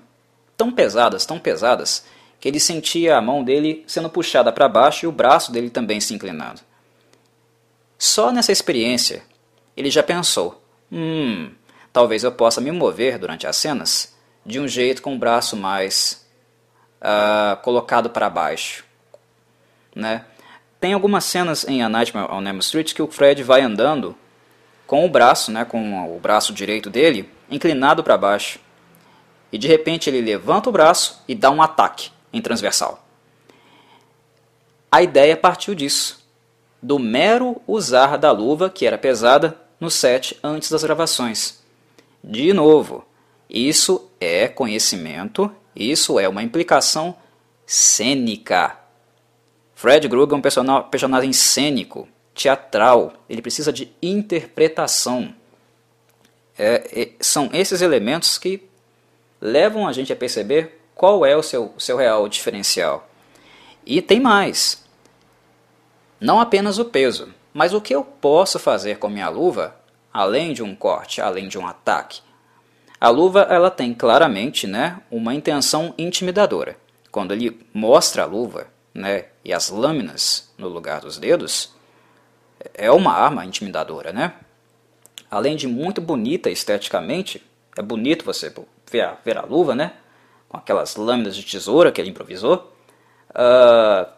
tão 0.57 0.70
pesadas, 0.70 1.27
tão 1.27 1.38
pesadas, 1.38 2.05
que 2.40 2.49
ele 2.49 2.61
sentia 2.61 3.16
a 3.16 3.23
mão 3.23 3.42
dele 3.42 3.85
sendo 3.87 4.09
puxada 4.09 4.53
para 4.53 4.68
baixo 4.68 5.05
e 5.05 5.09
o 5.09 5.12
braço 5.12 5.51
dele 5.51 5.70
também 5.70 6.01
se 6.01 6.14
inclinando. 6.14 6.61
Só 7.99 8.31
nessa 8.31 8.53
experiência, 8.53 9.23
ele 9.77 9.90
já 9.90 10.03
pensou: 10.03 10.62
hum, 10.92 11.51
talvez 11.92 12.23
eu 12.23 12.31
possa 12.31 12.61
me 12.61 12.70
mover 12.70 13.18
durante 13.18 13.47
as 13.47 13.57
cenas 13.57 14.14
de 14.44 14.61
um 14.61 14.68
jeito 14.68 15.01
com 15.01 15.14
o 15.14 15.18
braço 15.18 15.57
mais 15.57 16.27
uh, 17.01 17.57
colocado 17.62 18.11
para 18.11 18.29
baixo. 18.29 18.85
Né? 19.94 20.25
Tem 20.79 20.92
algumas 20.92 21.25
cenas 21.25 21.66
em 21.66 21.83
A 21.83 21.88
Nightmare 21.88 22.31
on 22.31 22.47
Elm 22.47 22.59
Street 22.59 22.92
que 22.92 23.03
o 23.03 23.09
Fred 23.09 23.42
vai 23.42 23.62
andando 23.62 24.14
com 24.87 25.05
o 25.05 25.09
braço, 25.09 25.51
né, 25.51 25.64
com 25.64 26.14
o 26.14 26.18
braço 26.18 26.53
direito 26.53 26.90
dele, 26.90 27.29
inclinado 27.51 28.03
para 28.03 28.18
baixo. 28.18 28.59
E 29.51 29.59
de 29.59 29.68
repente 29.68 30.11
ele 30.11 30.20
levanta 30.20 30.68
o 30.68 30.73
braço 30.73 31.23
e 31.27 31.35
dá 31.35 31.51
um 31.51 31.62
ataque 31.62 32.11
em 32.33 32.40
transversal. 32.40 33.07
A 34.90 35.03
ideia 35.03 35.37
partiu 35.37 35.75
disso 35.75 36.25
do 36.85 36.99
mero 36.99 37.62
usar 37.66 38.18
da 38.18 38.31
luva, 38.31 38.68
que 38.68 38.85
era 38.85 38.99
pesada, 38.99 39.59
no 39.81 39.90
set 39.90 40.38
antes 40.42 40.70
das 40.70 40.85
gravações. 40.85 41.64
De 42.23 42.53
novo, 42.53 43.07
isso 43.49 44.11
é 44.20 44.49
conhecimento, 44.49 45.51
isso 45.75 46.20
é 46.20 46.29
uma 46.29 46.42
implicação 46.42 47.16
cênica. 47.66 48.77
Fred 49.75 50.07
Krueger 50.11 50.35
é 50.35 50.37
um 50.37 50.85
personagem 50.90 51.33
cênico, 51.33 52.07
teatral, 52.35 53.12
ele 53.29 53.40
precisa 53.40 53.73
de 53.73 53.92
interpretação. 54.03 55.35
É, 56.59 57.03
é, 57.03 57.12
são 57.20 57.49
esses 57.53 57.81
elementos 57.81 58.37
que 58.38 58.68
levam 59.40 59.87
a 59.87 59.92
gente 59.92 60.12
a 60.12 60.16
perceber 60.16 60.81
qual 60.94 61.25
é 61.25 61.37
o 61.37 61.42
seu, 61.42 61.75
seu 61.79 61.97
real 61.97 62.29
diferencial. 62.29 63.09
E 63.87 64.01
tem 64.01 64.20
mais. 64.20 64.85
Não 66.20 66.40
apenas 66.40 66.79
o 66.79 66.85
peso, 66.85 67.35
mas 67.53 67.75
o 67.75 67.81
que 67.81 67.94
eu 67.94 68.03
posso 68.03 68.59
fazer 68.59 68.99
com 68.99 69.09
minha 69.09 69.29
luva, 69.29 69.77
além 70.12 70.53
de 70.53 70.62
um 70.62 70.75
corte, 70.75 71.20
além 71.20 71.49
de 71.49 71.59
um 71.59 71.66
ataque. 71.66 72.23
A 73.01 73.11
luva 73.11 73.42
ela 73.51 73.70
tem 73.70 73.92
claramente 73.92 74.66
né, 74.66 75.01
uma 75.11 75.35
intenção 75.35 75.92
intimidadora. 75.99 76.79
Quando 77.11 77.33
ele 77.33 77.61
mostra 77.75 78.23
a 78.23 78.27
luva 78.27 78.68
né, 78.94 79.27
e 79.44 79.53
as 79.53 79.68
lâminas 79.68 80.53
no 80.57 80.68
lugar 80.68 81.01
dos 81.01 81.18
dedos, 81.18 81.73
é 82.72 82.90
uma 82.90 83.12
arma 83.12 83.44
intimidadora. 83.44 84.12
Né? 84.12 84.33
Além 85.31 85.57
de 85.57 85.66
muito 85.66 86.00
bonita 86.00 86.48
esteticamente, 86.48 87.44
é 87.77 87.83
bonito 87.83 88.24
você 88.24 88.53
ver 88.90 89.03
a, 89.03 89.16
ver 89.24 89.37
a 89.37 89.42
luva, 89.42 89.74
né? 89.74 89.92
com 90.55 90.59
aquelas 90.59 90.94
lâminas 90.94 91.35
de 91.35 91.42
tesoura 91.42 91.90
que 91.90 92.00
ele 92.00 92.11
improvisou. 92.11 92.72
Uh, 93.31 94.09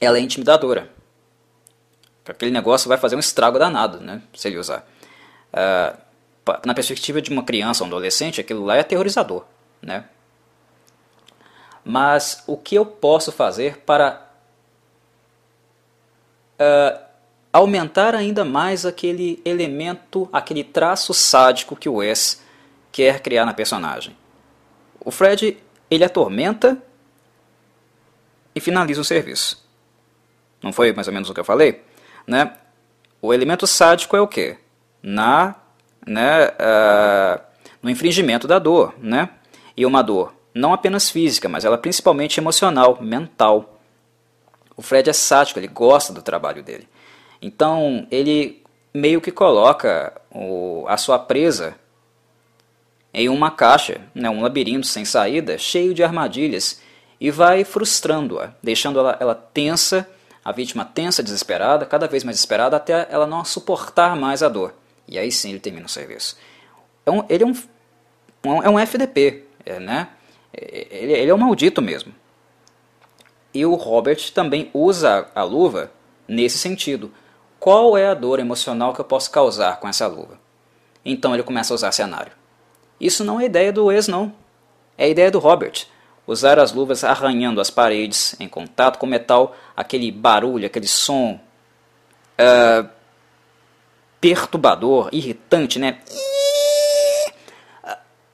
ela 0.00 0.18
é 0.18 0.20
intimidadora. 0.20 0.88
Aquele 2.24 2.52
negócio 2.52 2.88
vai 2.88 2.96
fazer 2.96 3.16
um 3.16 3.20
estrago 3.20 3.58
danado, 3.58 4.00
né, 4.00 4.22
se 4.34 4.48
ele 4.48 4.56
usar. 4.56 4.86
Uh, 5.52 5.98
na 6.64 6.74
perspectiva 6.74 7.20
de 7.20 7.30
uma 7.30 7.42
criança 7.42 7.82
ou 7.82 7.88
um 7.88 7.92
adolescente, 7.92 8.40
aquilo 8.40 8.64
lá 8.64 8.76
é 8.76 8.80
aterrorizador, 8.80 9.44
né? 9.82 10.04
Mas 11.84 12.42
o 12.46 12.56
que 12.56 12.74
eu 12.74 12.86
posso 12.86 13.32
fazer 13.32 13.78
para 13.78 14.23
uh, 16.58 16.98
aumentar 17.52 18.14
ainda 18.14 18.44
mais 18.44 18.84
aquele 18.84 19.40
elemento, 19.44 20.28
aquele 20.32 20.64
traço 20.64 21.14
sádico 21.14 21.76
que 21.76 21.88
o 21.88 21.94
Wes 21.94 22.42
quer 22.90 23.20
criar 23.20 23.44
na 23.44 23.54
personagem? 23.54 24.16
O 25.04 25.10
Fred, 25.10 25.58
ele 25.90 26.04
atormenta 26.04 26.78
e 28.54 28.60
finaliza 28.60 29.00
o 29.00 29.04
serviço. 29.04 29.62
Não 30.62 30.72
foi 30.72 30.92
mais 30.92 31.06
ou 31.06 31.12
menos 31.12 31.28
o 31.28 31.34
que 31.34 31.40
eu 31.40 31.44
falei? 31.44 31.82
Né? 32.26 32.54
O 33.20 33.34
elemento 33.34 33.66
sádico 33.66 34.16
é 34.16 34.20
o 34.20 34.28
quê? 34.28 34.56
Na, 35.02 35.56
né, 36.06 36.48
uh, 36.48 37.40
no 37.82 37.90
infringimento 37.90 38.48
da 38.48 38.58
dor. 38.58 38.94
Né? 38.98 39.28
E 39.76 39.84
uma 39.84 40.02
dor 40.02 40.34
não 40.54 40.72
apenas 40.72 41.10
física, 41.10 41.48
mas 41.48 41.64
ela 41.64 41.76
principalmente 41.76 42.38
emocional, 42.38 42.98
mental. 43.00 43.73
O 44.76 44.82
Fred 44.82 45.08
é 45.08 45.12
sádico, 45.12 45.58
ele 45.58 45.68
gosta 45.68 46.12
do 46.12 46.22
trabalho 46.22 46.62
dele. 46.62 46.88
Então 47.40 48.06
ele 48.10 48.62
meio 48.92 49.20
que 49.20 49.30
coloca 49.30 50.12
o, 50.30 50.84
a 50.88 50.96
sua 50.96 51.18
presa 51.18 51.76
em 53.12 53.28
uma 53.28 53.50
caixa, 53.50 54.00
né, 54.14 54.28
um 54.28 54.42
labirinto 54.42 54.86
sem 54.86 55.04
saída, 55.04 55.56
cheio 55.56 55.94
de 55.94 56.02
armadilhas, 56.02 56.80
e 57.20 57.30
vai 57.30 57.64
frustrando-a, 57.64 58.52
deixando 58.62 58.98
ela, 58.98 59.16
ela 59.20 59.34
tensa 59.34 60.08
a 60.44 60.52
vítima 60.52 60.84
tensa, 60.84 61.22
desesperada, 61.22 61.86
cada 61.86 62.06
vez 62.06 62.22
mais 62.22 62.36
desesperada, 62.36 62.76
até 62.76 63.06
ela 63.10 63.26
não 63.26 63.44
suportar 63.44 64.14
mais 64.14 64.42
a 64.42 64.48
dor. 64.48 64.74
E 65.08 65.18
aí 65.18 65.32
sim 65.32 65.50
ele 65.50 65.60
termina 65.60 65.86
o 65.86 65.88
serviço. 65.88 66.36
É 67.06 67.10
um, 67.10 67.24
ele 67.28 67.44
é 67.44 67.46
um, 67.46 68.62
é 68.62 68.68
um 68.68 68.78
FDP, 68.78 69.44
é, 69.64 69.80
né? 69.80 70.08
Ele, 70.52 71.12
ele 71.12 71.30
é 71.30 71.34
um 71.34 71.38
maldito 71.38 71.80
mesmo. 71.80 72.14
E 73.54 73.64
o 73.64 73.74
Robert 73.76 74.32
também 74.32 74.68
usa 74.74 75.28
a 75.34 75.44
luva 75.44 75.90
nesse 76.26 76.58
sentido. 76.58 77.12
Qual 77.60 77.96
é 77.96 78.08
a 78.08 78.14
dor 78.14 78.40
emocional 78.40 78.92
que 78.92 79.00
eu 79.00 79.04
posso 79.04 79.30
causar 79.30 79.78
com 79.78 79.88
essa 79.88 80.06
luva? 80.06 80.38
Então 81.04 81.32
ele 81.32 81.44
começa 81.44 81.72
a 81.72 81.76
usar 81.76 81.92
cenário. 81.92 82.32
Isso 83.00 83.24
não 83.24 83.40
é 83.40 83.44
ideia 83.44 83.72
do 83.72 83.92
ex, 83.92 84.08
não. 84.08 84.34
É 84.98 85.08
ideia 85.08 85.30
do 85.30 85.38
Robert 85.38 85.86
usar 86.26 86.58
as 86.58 86.72
luvas 86.72 87.04
arranhando 87.04 87.60
as 87.60 87.70
paredes 87.70 88.34
em 88.40 88.48
contato 88.48 88.98
com 88.98 89.06
o 89.06 89.08
metal, 89.08 89.54
aquele 89.76 90.10
barulho, 90.10 90.66
aquele 90.66 90.88
som 90.88 91.38
uh, 92.38 92.88
perturbador, 94.20 95.08
irritante, 95.12 95.78
né? 95.78 96.00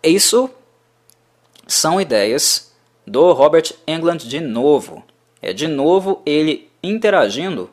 Isso 0.03 0.49
são 1.67 2.01
ideias 2.01 2.70
do 3.11 3.33
Robert 3.33 3.73
Englund 3.89 4.29
de 4.29 4.39
novo. 4.39 5.03
É 5.43 5.53
de 5.53 5.67
novo 5.67 6.23
ele 6.25 6.71
interagindo 6.81 7.69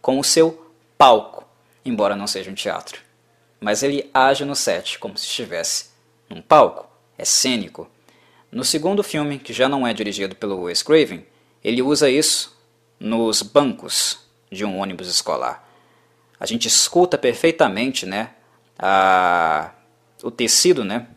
com 0.00 0.20
o 0.20 0.24
seu 0.24 0.72
palco, 0.96 1.44
embora 1.84 2.14
não 2.14 2.28
seja 2.28 2.48
um 2.48 2.54
teatro. 2.54 3.00
Mas 3.60 3.82
ele 3.82 4.08
age 4.14 4.44
no 4.44 4.54
set 4.54 5.00
como 5.00 5.18
se 5.18 5.24
estivesse 5.24 5.86
num 6.30 6.40
palco, 6.40 6.88
é 7.18 7.24
cênico. 7.24 7.90
No 8.52 8.64
segundo 8.64 9.02
filme, 9.02 9.40
que 9.40 9.52
já 9.52 9.68
não 9.68 9.84
é 9.84 9.92
dirigido 9.92 10.36
pelo 10.36 10.62
Wes 10.62 10.80
Craven, 10.80 11.26
ele 11.64 11.82
usa 11.82 12.08
isso 12.08 12.56
nos 13.00 13.42
bancos 13.42 14.20
de 14.48 14.64
um 14.64 14.78
ônibus 14.78 15.08
escolar. 15.08 15.68
A 16.38 16.46
gente 16.46 16.68
escuta 16.68 17.18
perfeitamente, 17.18 18.06
né, 18.06 18.30
a, 18.78 19.72
o 20.22 20.30
tecido, 20.30 20.84
né, 20.84 21.08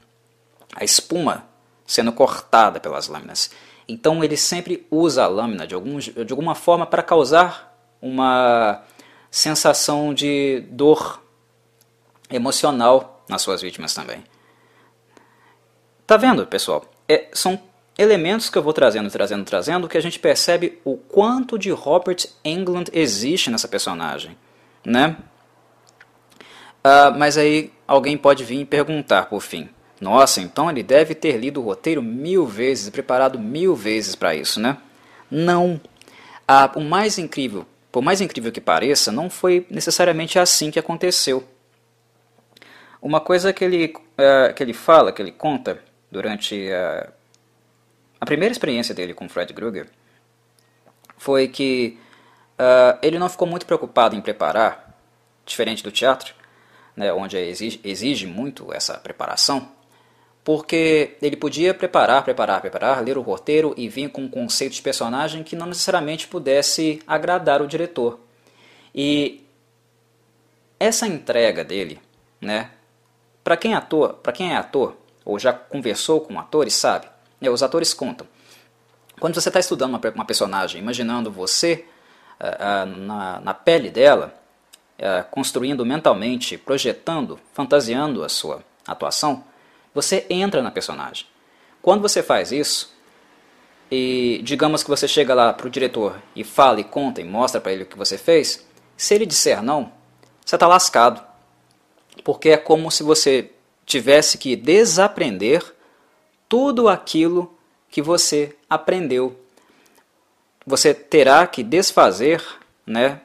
a 0.73 0.83
espuma 0.83 1.50
sendo 1.91 2.13
cortada 2.13 2.79
pelas 2.79 3.09
lâminas. 3.09 3.51
Então 3.85 4.23
ele 4.23 4.37
sempre 4.37 4.87
usa 4.89 5.25
a 5.25 5.27
lâmina 5.27 5.67
de, 5.67 5.75
algum, 5.75 5.99
de 5.99 6.31
alguma 6.31 6.55
forma 6.55 6.85
para 6.85 7.03
causar 7.03 7.77
uma 8.01 8.81
sensação 9.29 10.13
de 10.13 10.63
dor 10.69 11.21
emocional 12.29 13.25
nas 13.27 13.41
suas 13.41 13.61
vítimas 13.61 13.93
também. 13.93 14.23
Tá 16.07 16.15
vendo, 16.15 16.47
pessoal? 16.47 16.85
É, 17.09 17.27
são 17.33 17.59
elementos 17.97 18.49
que 18.49 18.57
eu 18.57 18.63
vou 18.63 18.71
trazendo, 18.71 19.11
trazendo, 19.11 19.43
trazendo, 19.43 19.89
que 19.89 19.97
a 19.97 20.01
gente 20.01 20.17
percebe 20.17 20.79
o 20.85 20.95
quanto 20.95 21.59
de 21.59 21.71
Robert 21.71 22.25
Englund 22.45 22.89
existe 22.93 23.49
nessa 23.49 23.67
personagem, 23.67 24.37
né? 24.85 25.17
Uh, 26.79 27.17
mas 27.17 27.37
aí 27.37 27.71
alguém 27.85 28.17
pode 28.17 28.45
vir 28.45 28.61
e 28.61 28.65
perguntar, 28.65 29.25
por 29.25 29.41
fim, 29.41 29.69
nossa, 30.01 30.41
então 30.41 30.67
ele 30.67 30.81
deve 30.81 31.13
ter 31.13 31.37
lido 31.37 31.61
o 31.61 31.63
roteiro 31.63 32.01
mil 32.01 32.47
vezes 32.47 32.89
preparado 32.89 33.37
mil 33.37 33.75
vezes 33.75 34.15
para 34.15 34.33
isso, 34.33 34.59
né? 34.59 34.79
Não. 35.29 35.79
Ah, 36.47 36.71
o 36.75 36.81
mais 36.81 37.19
incrível, 37.19 37.67
por 37.91 38.01
mais 38.01 38.19
incrível 38.19 38.51
que 38.51 38.59
pareça, 38.59 39.11
não 39.11 39.29
foi 39.29 39.67
necessariamente 39.69 40.39
assim 40.39 40.71
que 40.71 40.79
aconteceu. 40.79 41.47
Uma 42.99 43.21
coisa 43.21 43.53
que 43.53 43.63
ele, 43.63 43.93
uh, 43.95 44.51
que 44.55 44.63
ele 44.63 44.73
fala, 44.73 45.11
que 45.11 45.21
ele 45.21 45.31
conta 45.31 45.79
durante 46.09 46.55
uh, 46.55 47.11
a 48.19 48.25
primeira 48.25 48.51
experiência 48.51 48.95
dele 48.95 49.13
com 49.13 49.29
Fred 49.29 49.53
Krueger 49.53 49.87
foi 51.15 51.47
que 51.47 51.99
uh, 52.59 52.97
ele 53.03 53.19
não 53.19 53.29
ficou 53.29 53.47
muito 53.47 53.67
preocupado 53.67 54.15
em 54.15 54.21
preparar, 54.21 54.97
diferente 55.45 55.83
do 55.83 55.91
teatro, 55.91 56.33
né, 56.95 57.13
onde 57.13 57.37
exige, 57.37 57.79
exige 57.83 58.25
muito 58.25 58.73
essa 58.73 58.97
preparação 58.97 59.79
porque 60.43 61.17
ele 61.21 61.35
podia 61.35 61.73
preparar, 61.73 62.23
preparar, 62.23 62.61
preparar, 62.61 63.03
ler 63.03 63.17
o 63.17 63.21
roteiro 63.21 63.73
e 63.77 63.87
vir 63.87 64.09
com 64.09 64.23
um 64.23 64.29
conceito 64.29 64.73
de 64.73 64.81
personagem 64.81 65.43
que 65.43 65.55
não 65.55 65.67
necessariamente 65.67 66.27
pudesse 66.27 67.01
agradar 67.05 67.61
o 67.61 67.67
diretor. 67.67 68.19
E 68.93 69.45
essa 70.79 71.05
entrega 71.05 71.63
dele, 71.63 71.99
né? 72.39 72.71
Para 73.43 73.55
quem 73.55 73.73
é 73.73 73.75
ator, 73.75 74.15
para 74.15 74.33
quem 74.33 74.51
é 74.51 74.57
ator 74.57 74.95
ou 75.23 75.37
já 75.37 75.53
conversou 75.53 76.21
com 76.21 76.39
atores, 76.39 76.73
sabe? 76.73 77.07
Né, 77.39 77.49
os 77.49 77.61
atores 77.61 77.93
contam. 77.93 78.27
Quando 79.19 79.35
você 79.35 79.49
está 79.49 79.59
estudando 79.59 79.91
uma, 79.91 80.01
uma, 80.15 80.25
personagem, 80.25 80.81
imaginando 80.81 81.31
você 81.31 81.85
uh, 82.39 82.45
uh, 82.45 82.97
na, 82.97 83.39
na, 83.39 83.53
pele 83.53 83.91
dela, 83.91 84.33
uh, 84.97 85.23
construindo 85.29 85.85
mentalmente, 85.85 86.57
projetando, 86.57 87.39
fantasiando 87.53 88.23
a 88.23 88.29
sua 88.29 88.63
atuação, 88.87 89.43
você 89.93 90.25
entra 90.29 90.61
na 90.61 90.71
personagem. 90.71 91.25
Quando 91.81 92.01
você 92.01 92.21
faz 92.21 92.51
isso, 92.51 92.93
e 93.89 94.39
digamos 94.43 94.83
que 94.83 94.89
você 94.89 95.07
chega 95.07 95.33
lá 95.33 95.51
para 95.51 95.67
o 95.67 95.69
diretor 95.69 96.21
e 96.35 96.43
fala 96.43 96.79
e 96.79 96.83
conta 96.83 97.19
e 97.19 97.25
mostra 97.25 97.59
para 97.59 97.73
ele 97.73 97.83
o 97.83 97.85
que 97.85 97.97
você 97.97 98.17
fez, 98.17 98.65
se 98.95 99.13
ele 99.13 99.25
disser 99.25 99.61
não, 99.61 99.91
você 100.45 100.55
está 100.55 100.67
lascado. 100.67 101.21
Porque 102.23 102.49
é 102.49 102.57
como 102.57 102.91
se 102.91 103.03
você 103.03 103.51
tivesse 103.85 104.37
que 104.37 104.55
desaprender 104.55 105.63
tudo 106.47 106.87
aquilo 106.87 107.53
que 107.89 108.01
você 108.01 108.55
aprendeu. 108.69 109.37
Você 110.65 110.93
terá 110.93 111.45
que 111.47 111.63
desfazer, 111.63 112.43
né, 112.85 113.19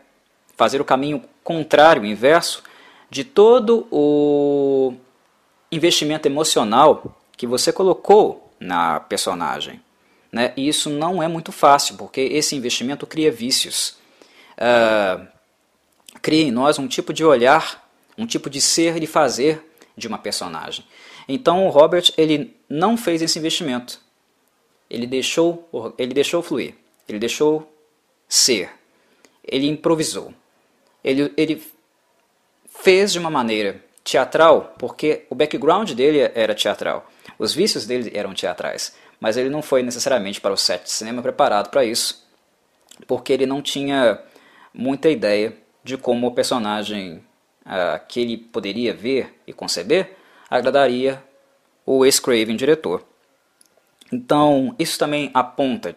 fazer 0.56 0.80
o 0.80 0.84
caminho 0.84 1.22
contrário, 1.44 2.04
inverso, 2.04 2.62
de 3.10 3.22
todo 3.22 3.86
o 3.90 4.94
investimento 5.70 6.28
emocional 6.28 7.16
que 7.36 7.46
você 7.46 7.72
colocou 7.72 8.52
na 8.58 9.00
personagem. 9.00 9.80
Né? 10.32 10.52
E 10.56 10.68
isso 10.68 10.90
não 10.90 11.22
é 11.22 11.28
muito 11.28 11.52
fácil, 11.52 11.96
porque 11.96 12.20
esse 12.20 12.54
investimento 12.56 13.06
cria 13.06 13.30
vícios. 13.30 13.96
Uh, 14.56 15.26
cria 16.20 16.42
em 16.42 16.50
nós 16.50 16.78
um 16.78 16.86
tipo 16.86 17.12
de 17.12 17.24
olhar, 17.24 17.88
um 18.16 18.26
tipo 18.26 18.48
de 18.48 18.60
ser 18.60 19.02
e 19.02 19.06
fazer 19.06 19.62
de 19.96 20.06
uma 20.06 20.18
personagem. 20.18 20.84
Então 21.28 21.66
o 21.66 21.70
Robert 21.70 22.12
ele 22.16 22.56
não 22.68 22.96
fez 22.96 23.22
esse 23.22 23.38
investimento. 23.38 24.00
Ele 24.88 25.06
deixou, 25.06 25.68
ele 25.98 26.14
deixou 26.14 26.42
fluir. 26.42 26.74
Ele 27.08 27.18
deixou 27.18 27.70
ser. 28.28 28.70
Ele 29.44 29.66
improvisou. 29.66 30.32
Ele, 31.02 31.32
ele 31.36 31.62
fez 32.68 33.12
de 33.12 33.18
uma 33.18 33.30
maneira 33.30 33.84
teatral, 34.06 34.72
porque 34.78 35.26
o 35.28 35.34
background 35.34 35.90
dele 35.90 36.30
era 36.32 36.54
teatral. 36.54 37.10
Os 37.36 37.52
vícios 37.52 37.84
dele 37.84 38.12
eram 38.14 38.32
teatrais, 38.32 38.96
mas 39.18 39.36
ele 39.36 39.50
não 39.50 39.60
foi 39.60 39.82
necessariamente 39.82 40.40
para 40.40 40.54
o 40.54 40.56
set 40.56 40.84
de 40.84 40.92
cinema 40.92 41.20
preparado 41.20 41.70
para 41.70 41.84
isso, 41.84 42.24
porque 43.08 43.32
ele 43.32 43.46
não 43.46 43.60
tinha 43.60 44.22
muita 44.72 45.10
ideia 45.10 45.56
de 45.82 45.98
como 45.98 46.28
o 46.28 46.34
personagem 46.34 47.24
uh, 47.66 48.00
que 48.06 48.20
ele 48.20 48.36
poderia 48.36 48.94
ver 48.94 49.42
e 49.44 49.52
conceber 49.52 50.16
agradaria 50.48 51.20
o 51.84 52.04
ex-Craven 52.04 52.56
diretor. 52.56 53.04
Então, 54.12 54.72
isso 54.78 54.96
também 55.00 55.32
aponta, 55.34 55.96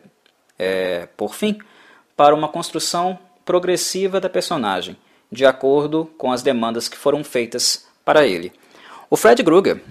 é, 0.57 1.07
por 1.15 1.35
fim, 1.35 1.59
para 2.17 2.33
uma 2.33 2.47
construção 2.47 3.19
progressiva 3.45 4.19
da 4.19 4.27
personagem, 4.27 4.97
de 5.31 5.45
acordo 5.45 6.11
com 6.17 6.31
as 6.31 6.41
demandas 6.41 6.89
que 6.89 6.97
foram 6.97 7.23
feitas 7.23 7.87
para 8.03 8.25
ele. 8.25 8.51
O 9.09 9.15
Fred 9.15 9.43
Krueger, 9.43 9.81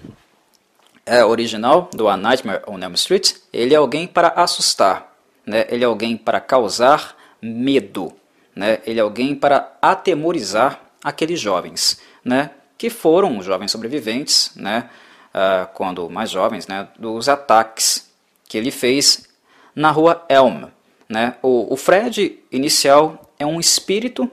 é 1.05 1.25
original 1.25 1.89
do 1.93 2.07
A 2.07 2.15
Nightmare 2.15 2.61
on 2.67 2.79
Elm 2.79 2.93
Street, 2.93 3.33
ele 3.51 3.73
é 3.73 3.77
alguém 3.77 4.05
para 4.05 4.29
assustar, 4.29 5.15
né? 5.45 5.65
ele 5.69 5.83
é 5.83 5.87
alguém 5.87 6.15
para 6.15 6.39
causar 6.39 7.17
medo, 7.41 8.13
né? 8.55 8.79
ele 8.85 8.99
é 8.99 9.01
alguém 9.01 9.33
para 9.33 9.75
atemorizar 9.81 10.79
aqueles 11.03 11.39
jovens, 11.39 11.99
né? 12.23 12.51
que 12.77 12.89
foram 12.89 13.41
jovens 13.41 13.71
sobreviventes, 13.71 14.51
né? 14.55 14.89
Uh, 15.29 15.67
quando 15.73 16.09
mais 16.09 16.31
jovens, 16.31 16.65
né? 16.65 16.87
dos 16.97 17.29
ataques 17.29 18.09
que 18.47 18.57
ele 18.57 18.71
fez 18.71 19.29
na 19.75 19.91
rua 19.91 20.25
Elm. 20.27 20.65
Né? 21.07 21.35
O, 21.41 21.73
o 21.73 21.77
Fred 21.77 22.39
inicial 22.51 23.31
é 23.37 23.45
um 23.45 23.59
espírito 23.59 24.31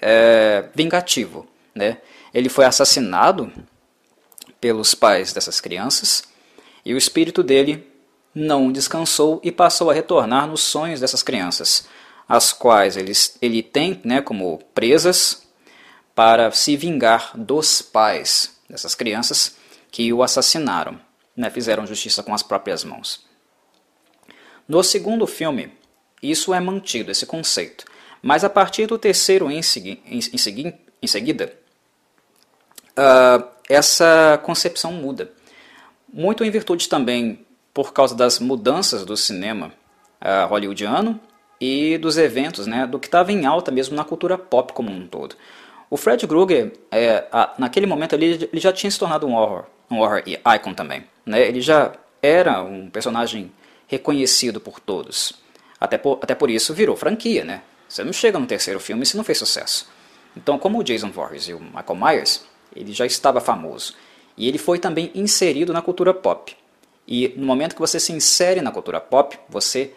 é, 0.00 0.64
vingativo. 0.74 1.46
Né? 1.74 1.98
Ele 2.32 2.48
foi 2.48 2.64
assassinado 2.64 3.52
pelos 4.60 4.94
pais 4.94 5.32
dessas 5.32 5.60
crianças 5.60 6.24
e 6.84 6.94
o 6.94 6.98
espírito 6.98 7.42
dele 7.42 7.86
não 8.34 8.70
descansou 8.70 9.40
e 9.42 9.50
passou 9.50 9.90
a 9.90 9.94
retornar 9.94 10.46
nos 10.46 10.60
sonhos 10.60 11.00
dessas 11.00 11.22
crianças, 11.22 11.88
as 12.28 12.52
quais 12.52 12.96
ele, 12.96 13.12
ele 13.40 13.62
tem 13.62 14.00
né, 14.04 14.20
como 14.20 14.58
presas 14.74 15.46
para 16.14 16.50
se 16.50 16.76
vingar 16.76 17.32
dos 17.36 17.80
pais 17.80 18.58
dessas 18.68 18.94
crianças 18.94 19.56
que 19.90 20.12
o 20.12 20.22
assassinaram, 20.22 21.00
né, 21.36 21.50
fizeram 21.50 21.86
justiça 21.86 22.22
com 22.22 22.34
as 22.34 22.42
próprias 22.42 22.84
mãos. 22.84 23.26
No 24.68 24.82
segundo 24.82 25.26
filme, 25.26 25.72
isso 26.22 26.52
é 26.52 26.60
mantido, 26.60 27.10
esse 27.10 27.24
conceito, 27.24 27.86
mas 28.20 28.44
a 28.44 28.50
partir 28.50 28.86
do 28.86 28.98
terceiro 28.98 29.50
em, 29.50 29.62
segui 29.62 30.02
em, 30.04 30.18
em, 30.18 30.78
em 31.02 31.06
seguida, 31.06 31.57
uh, 32.98 33.44
essa 33.68 34.40
concepção 34.42 34.92
muda. 34.92 35.30
Muito 36.12 36.44
em 36.44 36.50
virtude 36.50 36.88
também 36.88 37.46
por 37.72 37.92
causa 37.92 38.14
das 38.14 38.38
mudanças 38.40 39.04
do 39.04 39.16
cinema 39.16 39.72
uh, 40.20 40.48
hollywoodiano 40.48 41.20
e 41.60 41.96
dos 41.98 42.18
eventos, 42.18 42.66
né, 42.66 42.86
do 42.86 42.98
que 42.98 43.06
estava 43.06 43.32
em 43.32 43.46
alta 43.46 43.70
mesmo 43.70 43.96
na 43.96 44.04
cultura 44.04 44.36
pop 44.36 44.72
como 44.72 44.90
um 44.90 45.06
todo. 45.06 45.36
O 45.90 45.96
Fred 45.96 46.26
Krueger, 46.26 46.72
é, 46.90 47.24
naquele 47.56 47.86
momento 47.86 48.14
ali, 48.14 48.48
ele 48.52 48.60
já 48.60 48.72
tinha 48.72 48.90
se 48.90 48.98
tornado 48.98 49.26
um 49.26 49.34
horror, 49.34 49.64
um 49.90 50.00
horror 50.00 50.22
icon 50.26 50.74
também. 50.74 51.04
Né? 51.24 51.48
Ele 51.48 51.62
já 51.62 51.92
era 52.22 52.62
um 52.62 52.90
personagem 52.90 53.50
reconhecido 53.86 54.60
por 54.60 54.80
todos. 54.80 55.32
Até 55.80 55.96
por, 55.96 56.18
até 56.20 56.34
por 56.34 56.50
isso 56.50 56.74
virou 56.74 56.94
franquia, 56.94 57.42
né? 57.42 57.62
Você 57.88 58.04
não 58.04 58.12
chega 58.12 58.38
no 58.38 58.46
terceiro 58.46 58.78
filme 58.78 59.06
se 59.06 59.16
não 59.16 59.24
fez 59.24 59.38
sucesso. 59.38 59.88
Então, 60.36 60.58
como 60.58 60.78
o 60.78 60.84
Jason 60.84 61.10
Voorhees 61.10 61.48
e 61.48 61.54
o 61.54 61.60
Michael 61.60 61.96
Myers, 61.96 62.44
ele 62.78 62.92
já 62.92 63.04
estava 63.04 63.40
famoso. 63.40 63.94
E 64.36 64.48
ele 64.48 64.58
foi 64.58 64.78
também 64.78 65.10
inserido 65.14 65.72
na 65.72 65.82
cultura 65.82 66.14
pop. 66.14 66.56
E 67.06 67.32
no 67.36 67.46
momento 67.46 67.74
que 67.74 67.80
você 67.80 67.98
se 67.98 68.12
insere 68.12 68.60
na 68.60 68.70
cultura 68.70 69.00
pop, 69.00 69.38
você 69.48 69.92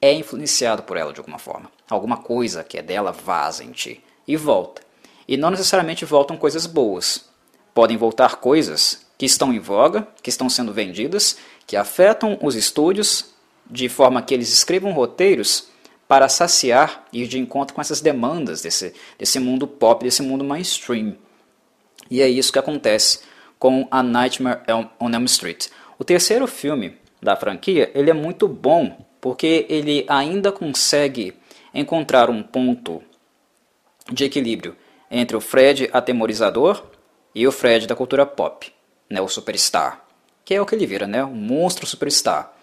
é 0.00 0.12
influenciado 0.12 0.82
por 0.82 0.96
ela 0.96 1.12
de 1.12 1.20
alguma 1.20 1.38
forma. 1.38 1.70
Alguma 1.88 2.18
coisa 2.18 2.62
que 2.62 2.78
é 2.78 2.82
dela 2.82 3.12
vaza 3.12 3.64
em 3.64 3.70
ti 3.70 4.02
e 4.26 4.36
volta. 4.36 4.82
E 5.26 5.36
não 5.36 5.50
necessariamente 5.50 6.04
voltam 6.04 6.36
coisas 6.36 6.66
boas. 6.66 7.28
Podem 7.72 7.96
voltar 7.96 8.36
coisas 8.36 9.06
que 9.16 9.26
estão 9.26 9.52
em 9.52 9.58
voga, 9.58 10.06
que 10.22 10.30
estão 10.30 10.48
sendo 10.48 10.72
vendidas, 10.72 11.38
que 11.66 11.76
afetam 11.76 12.38
os 12.42 12.54
estúdios 12.54 13.34
de 13.70 13.88
forma 13.88 14.22
que 14.22 14.32
eles 14.32 14.52
escrevam 14.52 14.92
roteiros 14.92 15.68
para 16.06 16.28
saciar 16.28 17.04
e 17.12 17.22
ir 17.22 17.28
de 17.28 17.38
encontro 17.38 17.74
com 17.74 17.80
essas 17.80 18.00
demandas 18.00 18.62
desse, 18.62 18.94
desse 19.18 19.38
mundo 19.38 19.66
pop, 19.66 20.02
desse 20.02 20.22
mundo 20.22 20.42
mainstream. 20.42 21.16
E 22.10 22.22
é 22.22 22.28
isso 22.28 22.52
que 22.52 22.58
acontece 22.58 23.20
com 23.58 23.86
A 23.90 24.02
Nightmare 24.02 24.60
on 25.00 25.10
Elm 25.10 25.24
Street. 25.24 25.68
O 25.98 26.04
terceiro 26.04 26.46
filme 26.46 26.96
da 27.20 27.36
franquia, 27.36 27.90
ele 27.94 28.10
é 28.10 28.14
muito 28.14 28.46
bom 28.46 29.04
porque 29.20 29.66
ele 29.68 30.06
ainda 30.08 30.52
consegue 30.52 31.34
encontrar 31.74 32.30
um 32.30 32.42
ponto 32.42 33.02
de 34.10 34.24
equilíbrio 34.24 34.76
entre 35.10 35.36
o 35.36 35.40
Fred 35.40 35.90
atemorizador 35.92 36.84
e 37.34 37.46
o 37.46 37.52
Fred 37.52 37.86
da 37.86 37.96
cultura 37.96 38.24
pop, 38.24 38.72
né, 39.10 39.20
o 39.20 39.28
superstar, 39.28 40.04
que 40.44 40.54
é 40.54 40.60
o 40.60 40.66
que 40.66 40.74
ele 40.74 40.86
vira, 40.86 41.06
né, 41.06 41.24
um 41.24 41.34
monstro 41.34 41.86
superstar. 41.86 42.54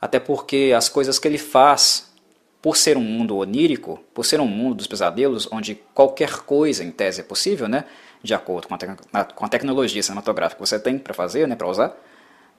Até 0.00 0.18
porque 0.18 0.72
as 0.76 0.88
coisas 0.88 1.18
que 1.18 1.26
ele 1.26 1.38
faz, 1.38 2.12
por 2.60 2.76
ser 2.76 2.96
um 2.96 3.02
mundo 3.02 3.36
onírico, 3.36 4.02
por 4.12 4.24
ser 4.24 4.40
um 4.40 4.46
mundo 4.46 4.76
dos 4.76 4.86
pesadelos, 4.86 5.48
onde 5.50 5.80
qualquer 5.94 6.40
coisa 6.40 6.84
em 6.84 6.90
tese 6.90 7.20
é 7.20 7.24
possível, 7.24 7.68
né, 7.68 7.84
de 8.24 8.32
acordo 8.32 8.66
com 8.66 8.74
a, 8.74 9.24
com 9.24 9.44
a 9.44 9.48
tecnologia 9.48 10.02
cinematográfica 10.02 10.60
que 10.60 10.66
você 10.66 10.80
tem 10.80 10.98
para 10.98 11.12
fazer, 11.12 11.46
né, 11.46 11.54
para 11.54 11.68
usar, 11.68 11.88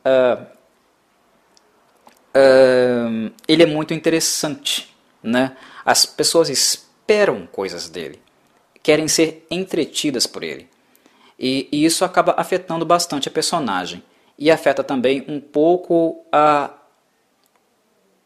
uh, 0.06 0.44
uh, 2.38 3.34
ele 3.48 3.64
é 3.64 3.66
muito 3.66 3.92
interessante. 3.92 4.96
Né? 5.24 5.58
As 5.84 6.06
pessoas 6.06 6.50
esperam 6.50 7.48
coisas 7.48 7.90
dele, 7.90 8.22
querem 8.84 9.08
ser 9.08 9.48
entretidas 9.50 10.28
por 10.28 10.44
ele. 10.44 10.70
E, 11.38 11.68
e 11.72 11.84
isso 11.84 12.06
acaba 12.06 12.36
afetando 12.38 12.86
bastante 12.86 13.28
a 13.28 13.32
personagem. 13.32 14.04
E 14.38 14.52
afeta 14.52 14.84
também 14.84 15.26
um 15.28 15.42
pouco 15.42 16.24
a, 16.32 16.72